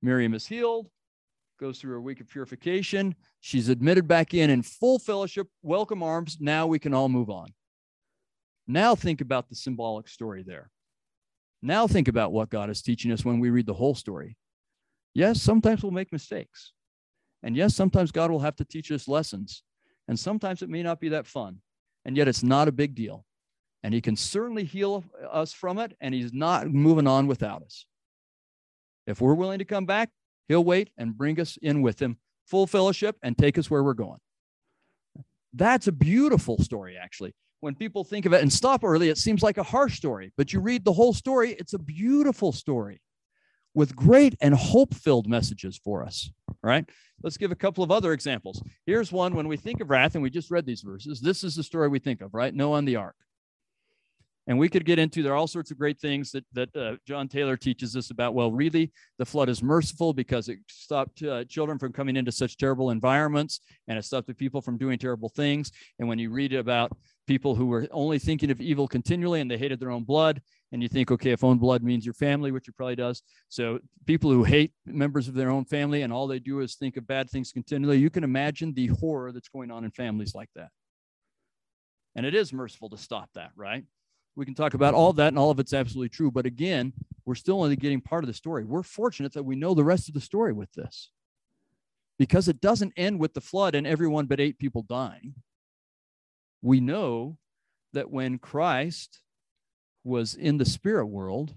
[0.00, 0.88] Miriam is healed
[1.62, 3.14] goes through a week of purification.
[3.38, 6.38] She's admitted back in in full fellowship, welcome arms.
[6.40, 7.54] Now we can all move on.
[8.66, 10.72] Now think about the symbolic story there.
[11.62, 14.36] Now think about what God is teaching us when we read the whole story.
[15.14, 16.72] Yes, sometimes we'll make mistakes.
[17.44, 19.62] And yes, sometimes God will have to teach us lessons.
[20.08, 21.58] And sometimes it may not be that fun.
[22.04, 23.24] And yet it's not a big deal.
[23.84, 25.96] And He can certainly heal us from it.
[26.00, 27.86] And He's not moving on without us.
[29.06, 30.10] If we're willing to come back,
[30.48, 33.94] He'll wait and bring us in with him, full fellowship, and take us where we're
[33.94, 34.18] going.
[35.52, 37.34] That's a beautiful story, actually.
[37.60, 40.52] When people think of it and stop early, it seems like a harsh story, but
[40.52, 43.00] you read the whole story, it's a beautiful story
[43.74, 46.30] with great and hope filled messages for us.
[46.48, 46.88] All right.
[47.22, 48.62] Let's give a couple of other examples.
[48.84, 51.20] Here's one when we think of wrath, and we just read these verses.
[51.20, 52.52] This is the story we think of, right?
[52.52, 53.14] Noah on the ark.
[54.48, 56.96] And we could get into there are all sorts of great things that that uh,
[57.06, 58.34] John Taylor teaches us about.
[58.34, 62.56] Well, really, the flood is merciful because it stopped uh, children from coming into such
[62.56, 65.70] terrible environments, and it stopped the people from doing terrible things.
[66.00, 66.92] And when you read about
[67.28, 70.82] people who were only thinking of evil continually and they hated their own blood, and
[70.82, 73.22] you think, okay, if own blood means your family, which it probably does.
[73.48, 76.96] So people who hate members of their own family and all they do is think
[76.96, 80.48] of bad things continually, you can imagine the horror that's going on in families like
[80.56, 80.70] that.
[82.16, 83.84] And it is merciful to stop that, right?
[84.34, 86.30] We can talk about all of that and all of it's absolutely true.
[86.30, 86.92] But again,
[87.24, 88.64] we're still only getting part of the story.
[88.64, 91.10] We're fortunate that we know the rest of the story with this
[92.18, 95.34] because it doesn't end with the flood and everyone but eight people dying.
[96.62, 97.38] We know
[97.92, 99.20] that when Christ
[100.04, 101.54] was in the spirit world,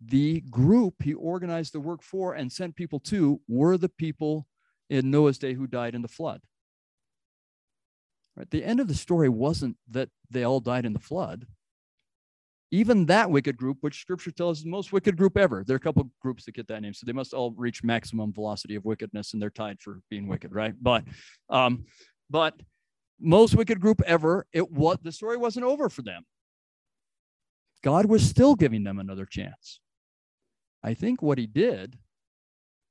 [0.00, 4.46] the group he organized the work for and sent people to were the people
[4.90, 6.40] in Noah's day who died in the flood.
[8.36, 8.50] Right?
[8.50, 11.46] The end of the story wasn't that they all died in the flood
[12.70, 15.64] even that wicked group, which scripture tells us is the most wicked group ever.
[15.66, 16.92] There are a couple groups that get that name.
[16.92, 20.54] So they must all reach maximum velocity of wickedness and they're tied for being wicked,
[20.54, 20.74] right?
[20.80, 21.04] But
[21.48, 21.86] um,
[22.28, 22.54] but
[23.20, 26.24] most wicked group ever, it what the story wasn't over for them.
[27.82, 29.80] God was still giving them another chance.
[30.82, 31.98] I think what he did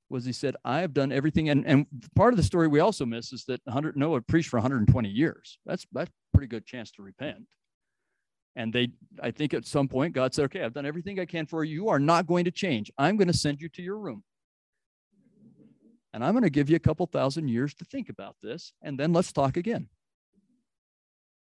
[0.10, 1.50] was he said, I have done everything.
[1.50, 4.58] And, and part of the story we also miss is that 100, Noah preached for
[4.58, 5.60] 120 years.
[5.66, 7.44] That's, that's a pretty good chance to repent.
[8.58, 8.89] And they,
[9.22, 11.76] I think at some point, God said, okay, I've done everything I can for you.
[11.76, 12.91] You are not going to change.
[12.97, 14.24] I'm going to send you to your room.
[16.12, 18.74] And I'm going to give you a couple thousand years to think about this.
[18.82, 19.88] And then let's talk again.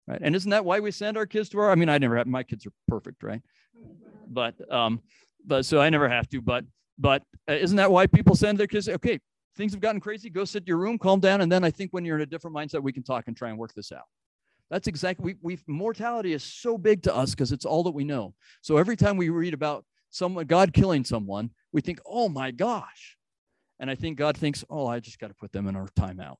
[0.07, 0.19] Right.
[0.23, 2.25] And isn't that why we send our kids to our, I mean, I never have,
[2.25, 3.43] my kids are perfect, right?
[4.27, 4.99] But, um,
[5.45, 6.65] but so I never have to, but,
[6.97, 8.89] but uh, isn't that why people send their kids?
[8.89, 9.19] Okay,
[9.55, 10.31] things have gotten crazy.
[10.31, 11.41] Go sit in your room, calm down.
[11.41, 13.49] And then I think when you're in a different mindset, we can talk and try
[13.49, 14.05] and work this out.
[14.73, 18.03] That's exactly we we mortality is so big to us because it's all that we
[18.03, 18.33] know.
[18.61, 23.15] So every time we read about someone God killing someone, we think, "Oh my gosh."
[23.79, 26.37] And I think God thinks, "Oh, I just got to put them in our timeout.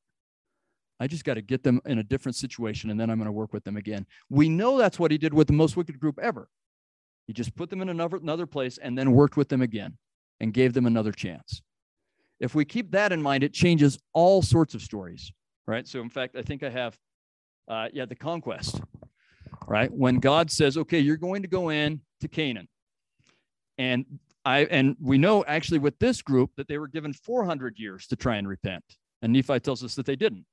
[0.99, 3.31] I just got to get them in a different situation and then I'm going to
[3.31, 6.17] work with them again." We know that's what he did with the most wicked group
[6.19, 6.49] ever.
[7.27, 9.99] He just put them in another another place and then worked with them again
[10.39, 11.61] and gave them another chance.
[12.39, 15.31] If we keep that in mind, it changes all sorts of stories,
[15.67, 15.87] right?
[15.87, 16.97] So in fact, I think I have
[17.67, 18.81] uh, yeah, the conquest,
[19.67, 19.91] right?
[19.91, 22.67] When God says, okay, you're going to go in to Canaan.
[23.77, 24.05] And
[24.45, 28.15] I and we know actually with this group that they were given 400 years to
[28.15, 28.83] try and repent.
[29.21, 30.45] And Nephi tells us that they didn't.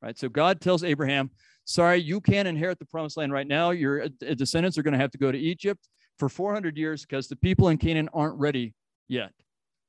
[0.00, 0.18] Right?
[0.18, 1.30] So God tells Abraham,
[1.64, 3.70] sorry, you can't inherit the promised land right now.
[3.70, 5.88] Your uh, descendants are going to have to go to Egypt
[6.18, 8.74] for 400 years because the people in Canaan aren't ready
[9.08, 9.32] yet.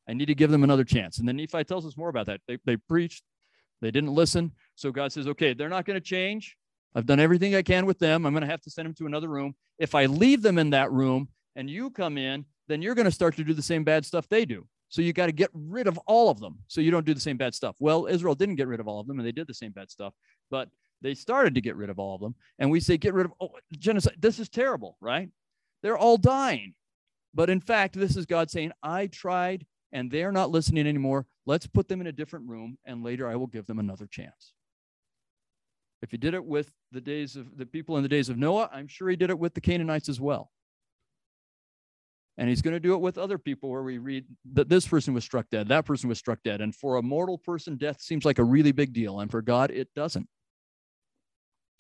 [0.07, 1.18] I need to give them another chance.
[1.20, 2.41] And then Nephi tells us more about that.
[2.47, 3.24] They, they preached,
[3.82, 4.51] they didn't listen.
[4.76, 6.57] So God says, okay, they're not going to change.
[6.95, 8.26] I've done everything I can with them.
[8.26, 9.55] I'm going to have to send them to another room.
[9.80, 13.11] If I leave them in that room and you come in, then you're going to
[13.11, 14.65] start to do the same bad stuff they do.
[14.89, 17.19] So you got to get rid of all of them so you don't do the
[17.19, 17.76] same bad stuff.
[17.80, 19.91] Well, Israel didn't get rid of all of them and they did the same bad
[19.91, 20.13] stuff,
[20.49, 20.69] but
[21.01, 22.36] they started to get rid of all of them.
[22.59, 24.15] And we say, get rid of oh, genocide.
[24.19, 25.30] This is terrible, right?
[25.84, 26.73] They're all dying.
[27.34, 29.65] But in fact, this is God saying, I tried
[29.96, 31.26] and they're not listening anymore.
[31.46, 34.54] Let's put them in a different room and later I will give them another chance.
[36.02, 38.70] If he did it with the days of the people in the days of Noah,
[38.74, 40.52] I'm sure he did it with the Canaanites as well.
[42.38, 45.14] And he's going to do it with other people where we read that this person
[45.14, 46.60] was struck dead, that person was struck dead.
[46.60, 49.22] And for a mortal person, death seems like a really big deal.
[49.22, 50.28] And for God, it doesn't.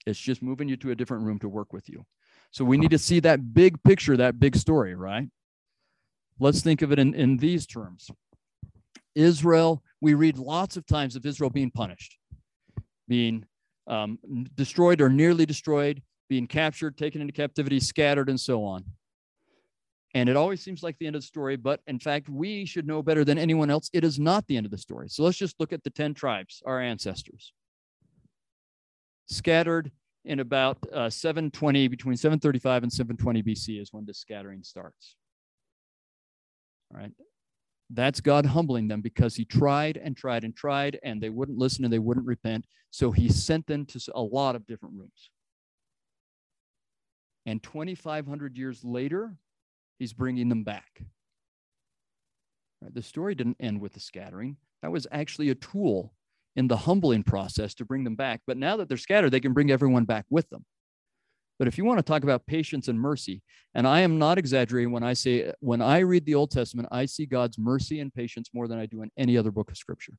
[0.07, 2.05] It's just moving you to a different room to work with you.
[2.51, 5.27] So we need to see that big picture, that big story, right?
[6.39, 8.09] Let's think of it in, in these terms.
[9.15, 12.17] Israel, we read lots of times of Israel being punished,
[13.07, 13.45] being
[13.87, 14.19] um,
[14.55, 18.83] destroyed or nearly destroyed, being captured, taken into captivity, scattered, and so on.
[20.13, 22.87] And it always seems like the end of the story, but in fact, we should
[22.87, 23.89] know better than anyone else.
[23.91, 25.09] It is not the end of the story.
[25.09, 27.53] So let's just look at the 10 tribes, our ancestors.
[29.27, 29.91] Scattered
[30.23, 35.17] in about uh, 720, between 735 and 720 BC is when the scattering starts.
[36.93, 37.11] All right.
[37.89, 41.83] That's God humbling them because he tried and tried and tried, and they wouldn't listen
[41.83, 42.65] and they wouldn't repent.
[42.89, 45.29] So he sent them to a lot of different rooms.
[47.45, 49.35] And 2,500 years later,
[49.99, 51.03] he's bringing them back.
[52.81, 52.93] Right?
[52.93, 54.57] The story didn't end with the scattering.
[54.81, 56.13] That was actually a tool
[56.55, 58.41] in the humbling process to bring them back.
[58.47, 60.65] But now that they're scattered, they can bring everyone back with them.
[61.57, 63.41] But if you want to talk about patience and mercy,
[63.73, 67.05] and I am not exaggerating when I say, when I read the Old Testament, I
[67.05, 70.17] see God's mercy and patience more than I do in any other book of Scripture.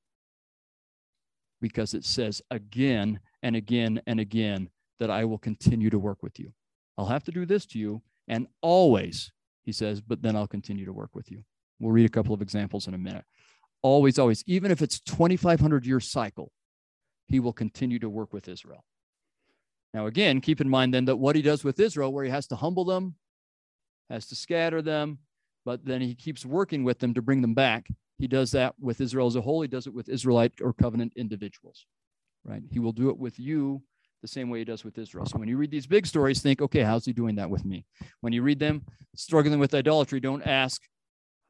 [1.60, 6.38] Because it says again and again and again that I will continue to work with
[6.38, 6.52] you.
[6.96, 8.02] I'll have to do this to you.
[8.28, 9.30] And always,
[9.64, 11.44] he says, but then I'll continue to work with you.
[11.78, 13.24] We'll read a couple of examples in a minute.
[13.82, 16.50] Always, always, even if it's 2,500 year cycle,
[17.26, 18.84] he will continue to work with Israel.
[19.96, 22.46] Now, again, keep in mind then that what he does with Israel, where he has
[22.48, 23.14] to humble them,
[24.10, 25.20] has to scatter them,
[25.64, 27.88] but then he keeps working with them to bring them back.
[28.18, 29.62] He does that with Israel as a whole.
[29.62, 31.86] He does it with Israelite or covenant individuals,
[32.44, 32.62] right?
[32.70, 33.82] He will do it with you
[34.20, 35.24] the same way he does with Israel.
[35.24, 37.86] So when you read these big stories, think, okay, how's he doing that with me?
[38.20, 38.84] When you read them
[39.14, 40.82] struggling with idolatry, don't ask,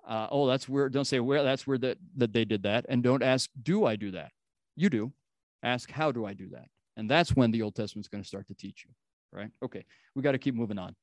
[0.07, 2.87] uh, oh, that's where, don't say where, that's where that, that they did that.
[2.89, 4.31] And don't ask, do I do that?
[4.77, 5.13] You do.
[5.65, 6.69] Ask, how do I do that?
[6.97, 8.91] And that's when the Old Testament's going to start to teach you,
[9.39, 9.51] right?
[9.63, 9.85] Okay,
[10.15, 10.95] we got to keep moving on.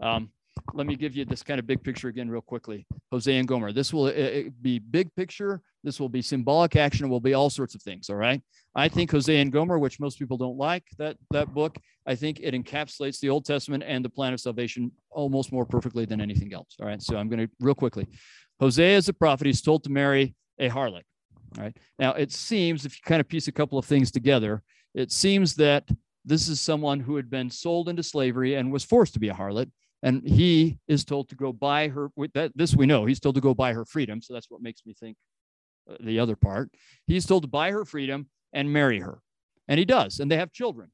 [0.00, 0.30] Um,
[0.74, 2.86] let me give you this kind of big picture again, real quickly.
[3.12, 3.72] Hosea and Gomer.
[3.72, 5.62] This will uh, be big picture.
[5.82, 7.06] This will be symbolic action.
[7.06, 8.10] It will be all sorts of things.
[8.10, 8.42] All right.
[8.74, 12.40] I think Hosea and Gomer, which most people don't like that that book, I think
[12.40, 16.52] it encapsulates the Old Testament and the plan of salvation almost more perfectly than anything
[16.52, 16.76] else.
[16.80, 17.00] All right.
[17.02, 18.06] So I'm going to real quickly.
[18.58, 19.46] Hosea is a prophet.
[19.46, 21.02] He's told to marry a harlot.
[21.56, 21.76] All right.
[21.98, 24.62] Now it seems, if you kind of piece a couple of things together,
[24.94, 25.88] it seems that
[26.24, 29.34] this is someone who had been sold into slavery and was forced to be a
[29.34, 29.70] harlot
[30.02, 33.40] and he is told to go buy her that this we know he's told to
[33.40, 35.16] go buy her freedom so that's what makes me think
[35.90, 36.70] uh, the other part.
[37.06, 39.20] He's told to buy her freedom and marry her
[39.68, 40.90] and he does and they have children.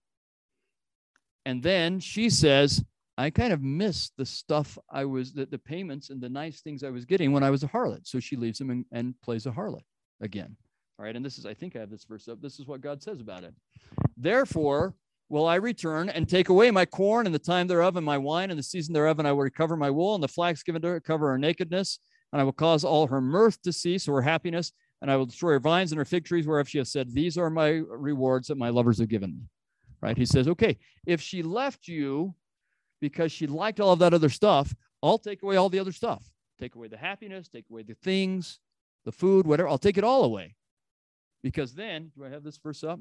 [1.45, 2.85] And then she says
[3.19, 6.85] i kind of miss the stuff i was the, the payments and the nice things
[6.85, 8.07] i was getting when i was a harlot.
[8.07, 9.85] So she leaves him and, and plays a harlot
[10.21, 10.57] again
[10.99, 12.81] all right and this is i think i have this verse up this is what
[12.81, 13.55] god says about it
[14.17, 14.95] therefore
[15.29, 18.51] will I return and take away my corn and the time thereof, and my wine
[18.51, 21.01] and the season thereof, and I will recover my wool and the flax given to
[21.01, 21.99] cover her nakedness,
[22.33, 24.73] and I will cause all her mirth to cease, or her happiness,
[25.03, 27.37] and I will destroy her vines and her fig trees, whereof she has said, These
[27.37, 29.49] are my rewards that my lovers have given me.
[30.01, 30.17] Right?
[30.17, 32.35] He says, Okay, if she left you
[33.01, 36.31] because she liked all of that other stuff, I'll take away all the other stuff.
[36.59, 38.61] Take away the happiness, take away the things,
[39.05, 39.69] the food, whatever.
[39.69, 40.55] I'll take it all away.
[41.43, 43.01] Because then, do I have this verse up?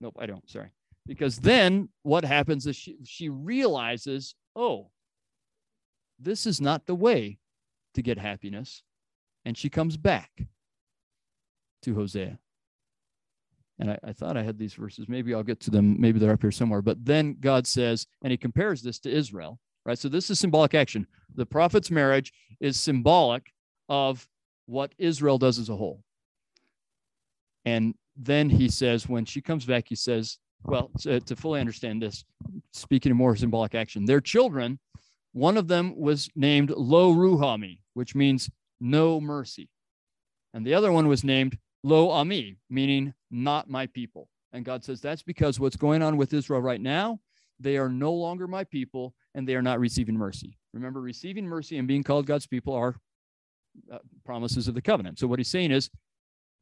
[0.00, 0.48] Nope, I don't.
[0.48, 0.70] Sorry
[1.06, 4.90] because then what happens is she, she realizes, oh,
[6.18, 7.38] this is not the way
[7.94, 8.82] to get happiness.
[9.44, 10.30] And she comes back
[11.82, 12.38] to Hosea.
[13.78, 15.08] And I, I, thought I had these verses.
[15.08, 16.00] Maybe I'll get to them.
[16.00, 16.82] Maybe they're up here somewhere.
[16.82, 19.98] But then God says, and he compares this to Israel, right?
[19.98, 21.06] So this is symbolic action.
[21.34, 23.52] The prophet's marriage is symbolic
[23.88, 24.26] of
[24.64, 26.02] what Israel does as a whole.
[27.66, 32.00] And then he says, when she comes back, he says, well, to, to fully understand
[32.00, 32.24] this,
[32.72, 34.78] speaking of more symbolic action, their children,
[35.32, 38.48] one of them was named Lo Ruhami, which means
[38.80, 39.68] no mercy.
[40.54, 44.28] And the other one was named Lo Ami, meaning not my people.
[44.52, 47.20] And God says that's because what's going on with Israel right now,
[47.60, 50.56] they are no longer my people and they are not receiving mercy.
[50.72, 52.96] Remember, receiving mercy and being called God's people are
[53.92, 55.18] uh, promises of the covenant.
[55.18, 55.90] So what he's saying is,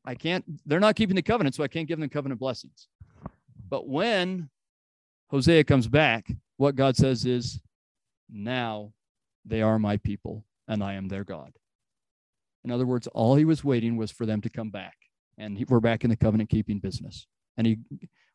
[0.04, 2.88] I can't, they're not keeping the covenant, so I can't give them covenant blessings.
[3.68, 4.50] But when
[5.28, 7.60] Hosea comes back, what God says is,
[8.30, 8.92] now
[9.44, 11.52] they are my people and I am their God.
[12.64, 14.96] In other words, all he was waiting was for them to come back.
[15.36, 17.26] And he, we're back in the covenant keeping business.
[17.56, 17.78] And he,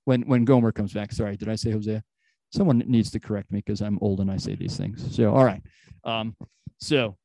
[0.05, 2.03] when, when Gomer comes back, sorry, did I say Hosea?
[2.51, 5.15] Someone needs to correct me because I'm old and I say these things.
[5.15, 5.61] So, all right.
[6.03, 6.35] Um,
[6.79, 7.15] so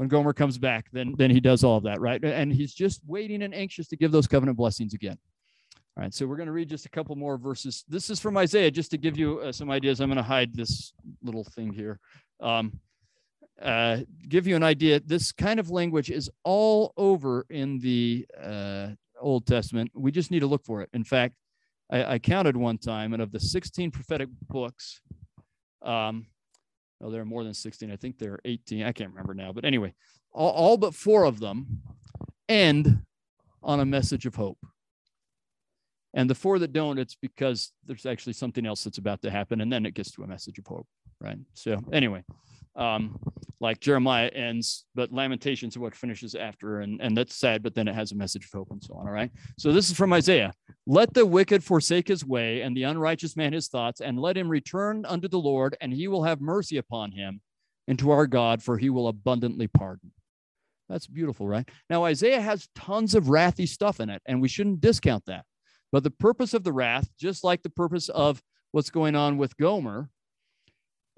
[0.00, 2.24] when Gomer comes back, then, then he does all of that, right?
[2.24, 5.18] And he's just waiting and anxious to give those covenant blessings again.
[5.94, 7.84] All right, so we're going to read just a couple more verses.
[7.86, 10.00] This is from Isaiah, just to give you uh, some ideas.
[10.00, 12.00] I'm going to hide this little thing here.
[12.40, 12.80] Um,
[13.60, 15.00] uh, give you an idea.
[15.00, 18.88] This kind of language is all over in the uh,
[19.20, 19.90] Old Testament.
[19.94, 20.88] We just need to look for it.
[20.94, 21.34] In fact,
[21.92, 25.02] I, I counted one time, and of the 16 prophetic books,
[25.82, 26.24] um,
[27.00, 27.90] oh, there are more than 16.
[27.90, 28.84] I think there are 18.
[28.84, 29.52] I can't remember now.
[29.52, 29.94] But anyway,
[30.32, 31.82] all, all but four of them
[32.48, 33.02] end
[33.62, 34.58] on a message of hope.
[36.12, 39.60] And the four that don't, it's because there's actually something else that's about to happen.
[39.60, 40.88] And then it gets to a message of hope,
[41.20, 41.38] right?
[41.54, 42.24] So, anyway,
[42.76, 43.18] um,
[43.60, 46.80] like Jeremiah ends, but Lamentations are what finishes after.
[46.80, 49.06] And, and that's sad, but then it has a message of hope and so on.
[49.06, 49.30] All right.
[49.58, 50.52] So, this is from Isaiah
[50.86, 54.48] Let the wicked forsake his way, and the unrighteous man his thoughts, and let him
[54.48, 57.40] return unto the Lord, and he will have mercy upon him,
[57.86, 60.12] and to our God, for he will abundantly pardon.
[60.88, 61.68] That's beautiful, right?
[61.88, 65.44] Now, Isaiah has tons of wrathy stuff in it, and we shouldn't discount that.
[65.92, 68.42] But the purpose of the wrath, just like the purpose of
[68.72, 70.08] what's going on with Gomer,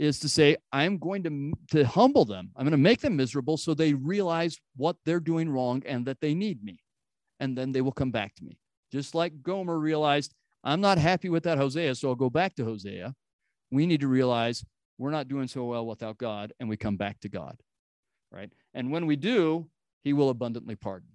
[0.03, 2.51] is to say, I'm going to, to humble them.
[2.57, 6.21] I'm going to make them miserable so they realize what they're doing wrong and that
[6.21, 6.81] they need me.
[7.39, 8.59] And then they will come back to me.
[8.91, 10.35] Just like Gomer realized,
[10.65, 13.15] I'm not happy with that Hosea, so I'll go back to Hosea.
[13.71, 14.65] We need to realize
[14.99, 17.57] we're not doing so well without God, and we come back to God,
[18.31, 18.53] right?
[18.75, 19.69] And when we do,
[20.03, 21.11] He will abundantly pardon.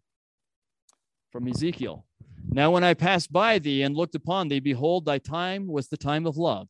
[1.32, 2.06] From Ezekiel,
[2.50, 5.98] now when I passed by thee and looked upon thee, behold, thy time was the
[5.98, 6.70] time of love,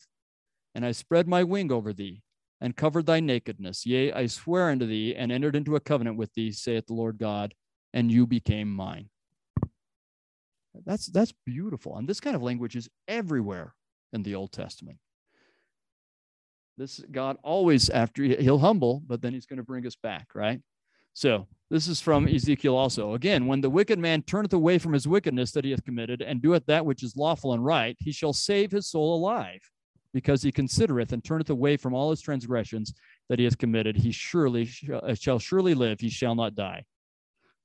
[0.78, 2.22] and I spread my wing over thee
[2.62, 3.84] and covered thy nakedness.
[3.88, 7.18] Yea, I swear unto thee and entered into a covenant with thee, saith the Lord
[7.18, 7.56] God,
[7.96, 9.10] and you became mine.
[10.86, 11.98] That's that's beautiful.
[11.98, 13.74] And this kind of language is everywhere
[14.14, 15.00] in the Old Testament.
[16.78, 20.62] This God always after he'll humble, but then he's going to bring us back, right?
[21.16, 23.16] So this is from Ezekiel also.
[23.16, 26.40] Again, when the wicked man turneth away from his wickedness that he hath committed, and
[26.40, 29.62] doeth that which is lawful and right, he shall save his soul alive,
[30.14, 32.93] because he considereth and turneth away from all his transgressions
[33.30, 33.97] that he hath committed.
[33.97, 36.86] He surely uh, shall surely live; he shall not die.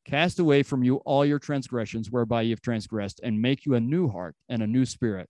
[0.04, 3.80] Cast away from you all your transgressions whereby ye have transgressed, and make you a
[3.80, 5.28] new heart and a new spirit.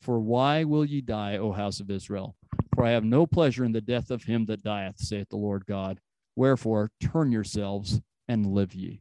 [0.00, 2.36] For why will ye die, O house of Israel?
[2.74, 5.66] For I have no pleasure in the death of him that dieth, saith the Lord
[5.66, 6.00] God.
[6.34, 9.00] Wherefore, turn yourselves and live ye.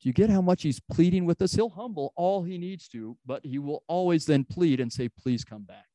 [0.00, 1.54] Do you get how much he's pleading with us?
[1.54, 5.44] He'll humble all he needs to, but he will always then plead and say, Please
[5.44, 5.86] come back.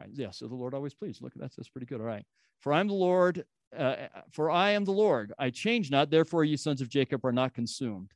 [0.00, 0.08] Right.
[0.14, 0.30] Yeah.
[0.30, 1.20] So the Lord always pleads.
[1.20, 2.00] Look, that's that's pretty good.
[2.00, 2.24] All right.
[2.60, 3.44] For I'm the Lord,
[3.76, 3.96] uh,
[4.30, 5.32] for I am the Lord.
[5.38, 8.12] I change not, therefore, ye sons of Jacob are not consumed.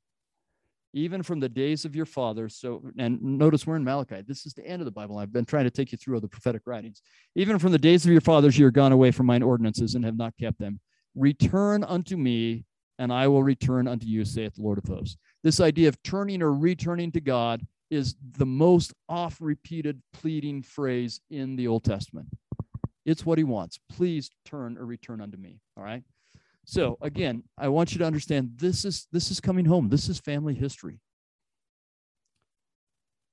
[0.95, 2.57] Even from the days of your fathers.
[2.57, 4.23] So, and notice we're in Malachi.
[4.27, 5.19] This is the end of the Bible.
[5.19, 7.03] I've been trying to take you through all the prophetic writings.
[7.35, 10.05] Even from the days of your fathers, you are gone away from mine ordinances and
[10.05, 10.81] have not kept them.
[11.15, 12.65] Return unto me,
[12.99, 15.19] and I will return unto you, saith the Lord of hosts.
[15.43, 21.21] This idea of turning or returning to God is the most oft repeated pleading phrase
[21.31, 22.29] in the Old Testament.
[23.07, 23.79] It's what he wants.
[23.91, 25.61] Please turn or return unto me.
[25.77, 26.03] All right.
[26.67, 29.89] So again, I want you to understand this is this is coming home.
[29.89, 31.01] This is family history.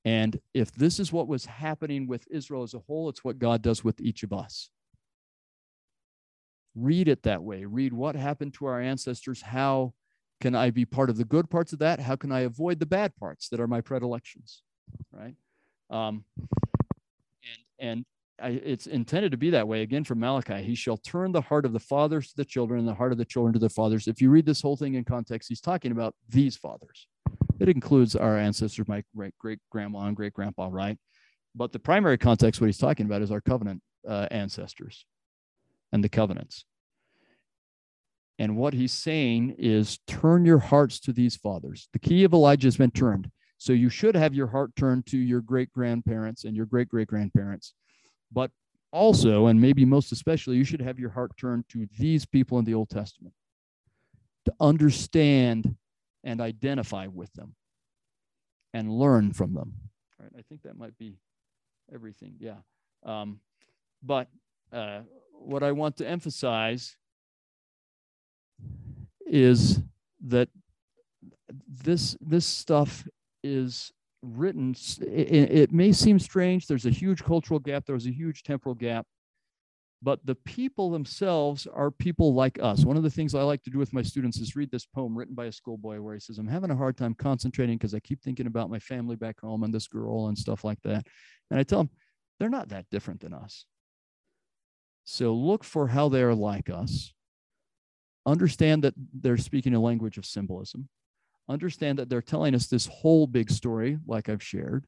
[0.04, 3.62] And if this is what was happening with Israel as a whole, it's what God
[3.62, 4.70] does with each of us.
[6.76, 7.66] Read it that way.
[7.66, 9.42] Read what happened to our ancestors.
[9.42, 9.94] How
[10.42, 12.00] can I be part of the good parts of that?
[12.00, 14.64] How can I avoid the bad parts that are my predilections?
[15.14, 15.36] Right.
[15.90, 16.26] Um,
[17.44, 18.06] and and
[18.42, 20.64] I, it's intended to be that way again from Malachi.
[20.64, 23.18] He shall turn the heart of the fathers to the children and the heart of
[23.18, 24.08] the children to the fathers.
[24.08, 27.08] If you read this whole thing in context, he's talking about these fathers.
[27.60, 30.98] It includes our ancestors, my great great grandma and great grandpa, right?
[31.54, 35.06] But the primary context, what he's talking about, is our covenant uh, ancestors
[35.92, 36.66] and the covenants.
[38.40, 41.90] And what he's saying is turn your hearts to these fathers.
[41.94, 43.30] The key of Elijah has been turned.
[43.58, 47.08] So you should have your heart turned to your great grandparents and your great great
[47.08, 47.74] grandparents
[48.32, 48.52] but
[48.92, 52.66] also, and maybe most especially, you should have your heart turned to these people in
[52.66, 53.34] the Old Testament
[54.46, 55.76] to understand
[56.24, 57.56] and identify with them
[58.74, 59.74] and learn from them.
[60.20, 61.18] All right, I think that might be
[61.94, 62.36] everything.
[62.40, 62.58] Yeah.
[63.06, 63.40] Um,
[64.04, 64.28] but
[64.74, 65.02] uh,
[65.32, 66.96] what I want to emphasize
[69.32, 69.80] is
[70.28, 70.50] that
[71.68, 73.08] this this stuff
[73.44, 76.68] is written, it, it may seem strange.
[76.68, 79.08] There's a huge cultural gap, there's a huge temporal gap,
[80.04, 82.86] but the people themselves are people like us.
[82.86, 85.18] One of the things I like to do with my students is read this poem
[85.18, 88.00] written by a schoolboy where he says, I'm having a hard time concentrating because I
[88.00, 91.08] keep thinking about my family back home and this girl and stuff like that.
[91.50, 91.90] And I tell them,
[92.40, 93.66] they're not that different than us.
[95.04, 97.14] So look for how they are like us.
[98.26, 100.90] Understand that they're speaking a language of symbolism
[101.52, 104.86] understand that they're telling us this whole big story, like I've shared,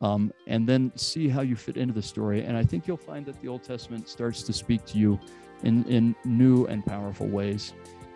[0.00, 2.44] um, and then see how you fit into the story.
[2.44, 5.18] And I think you'll find that the Old Testament starts to speak to you
[5.62, 7.72] in, in new and powerful ways,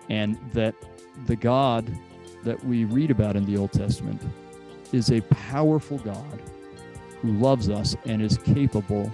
[0.09, 0.75] and that
[1.27, 1.91] the God
[2.45, 4.21] that we read about in the Old Testament
[4.93, 6.43] is a powerful God
[7.21, 9.11] who loves us and is capable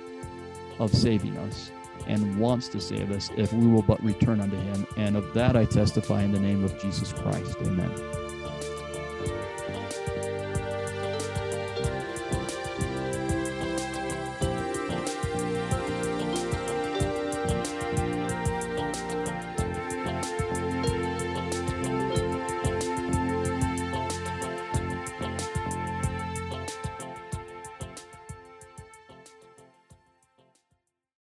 [0.78, 1.70] of saving us
[2.08, 4.86] and wants to save us if we will but return unto him.
[4.96, 7.56] And of that I testify in the name of Jesus Christ.
[7.60, 8.27] Amen.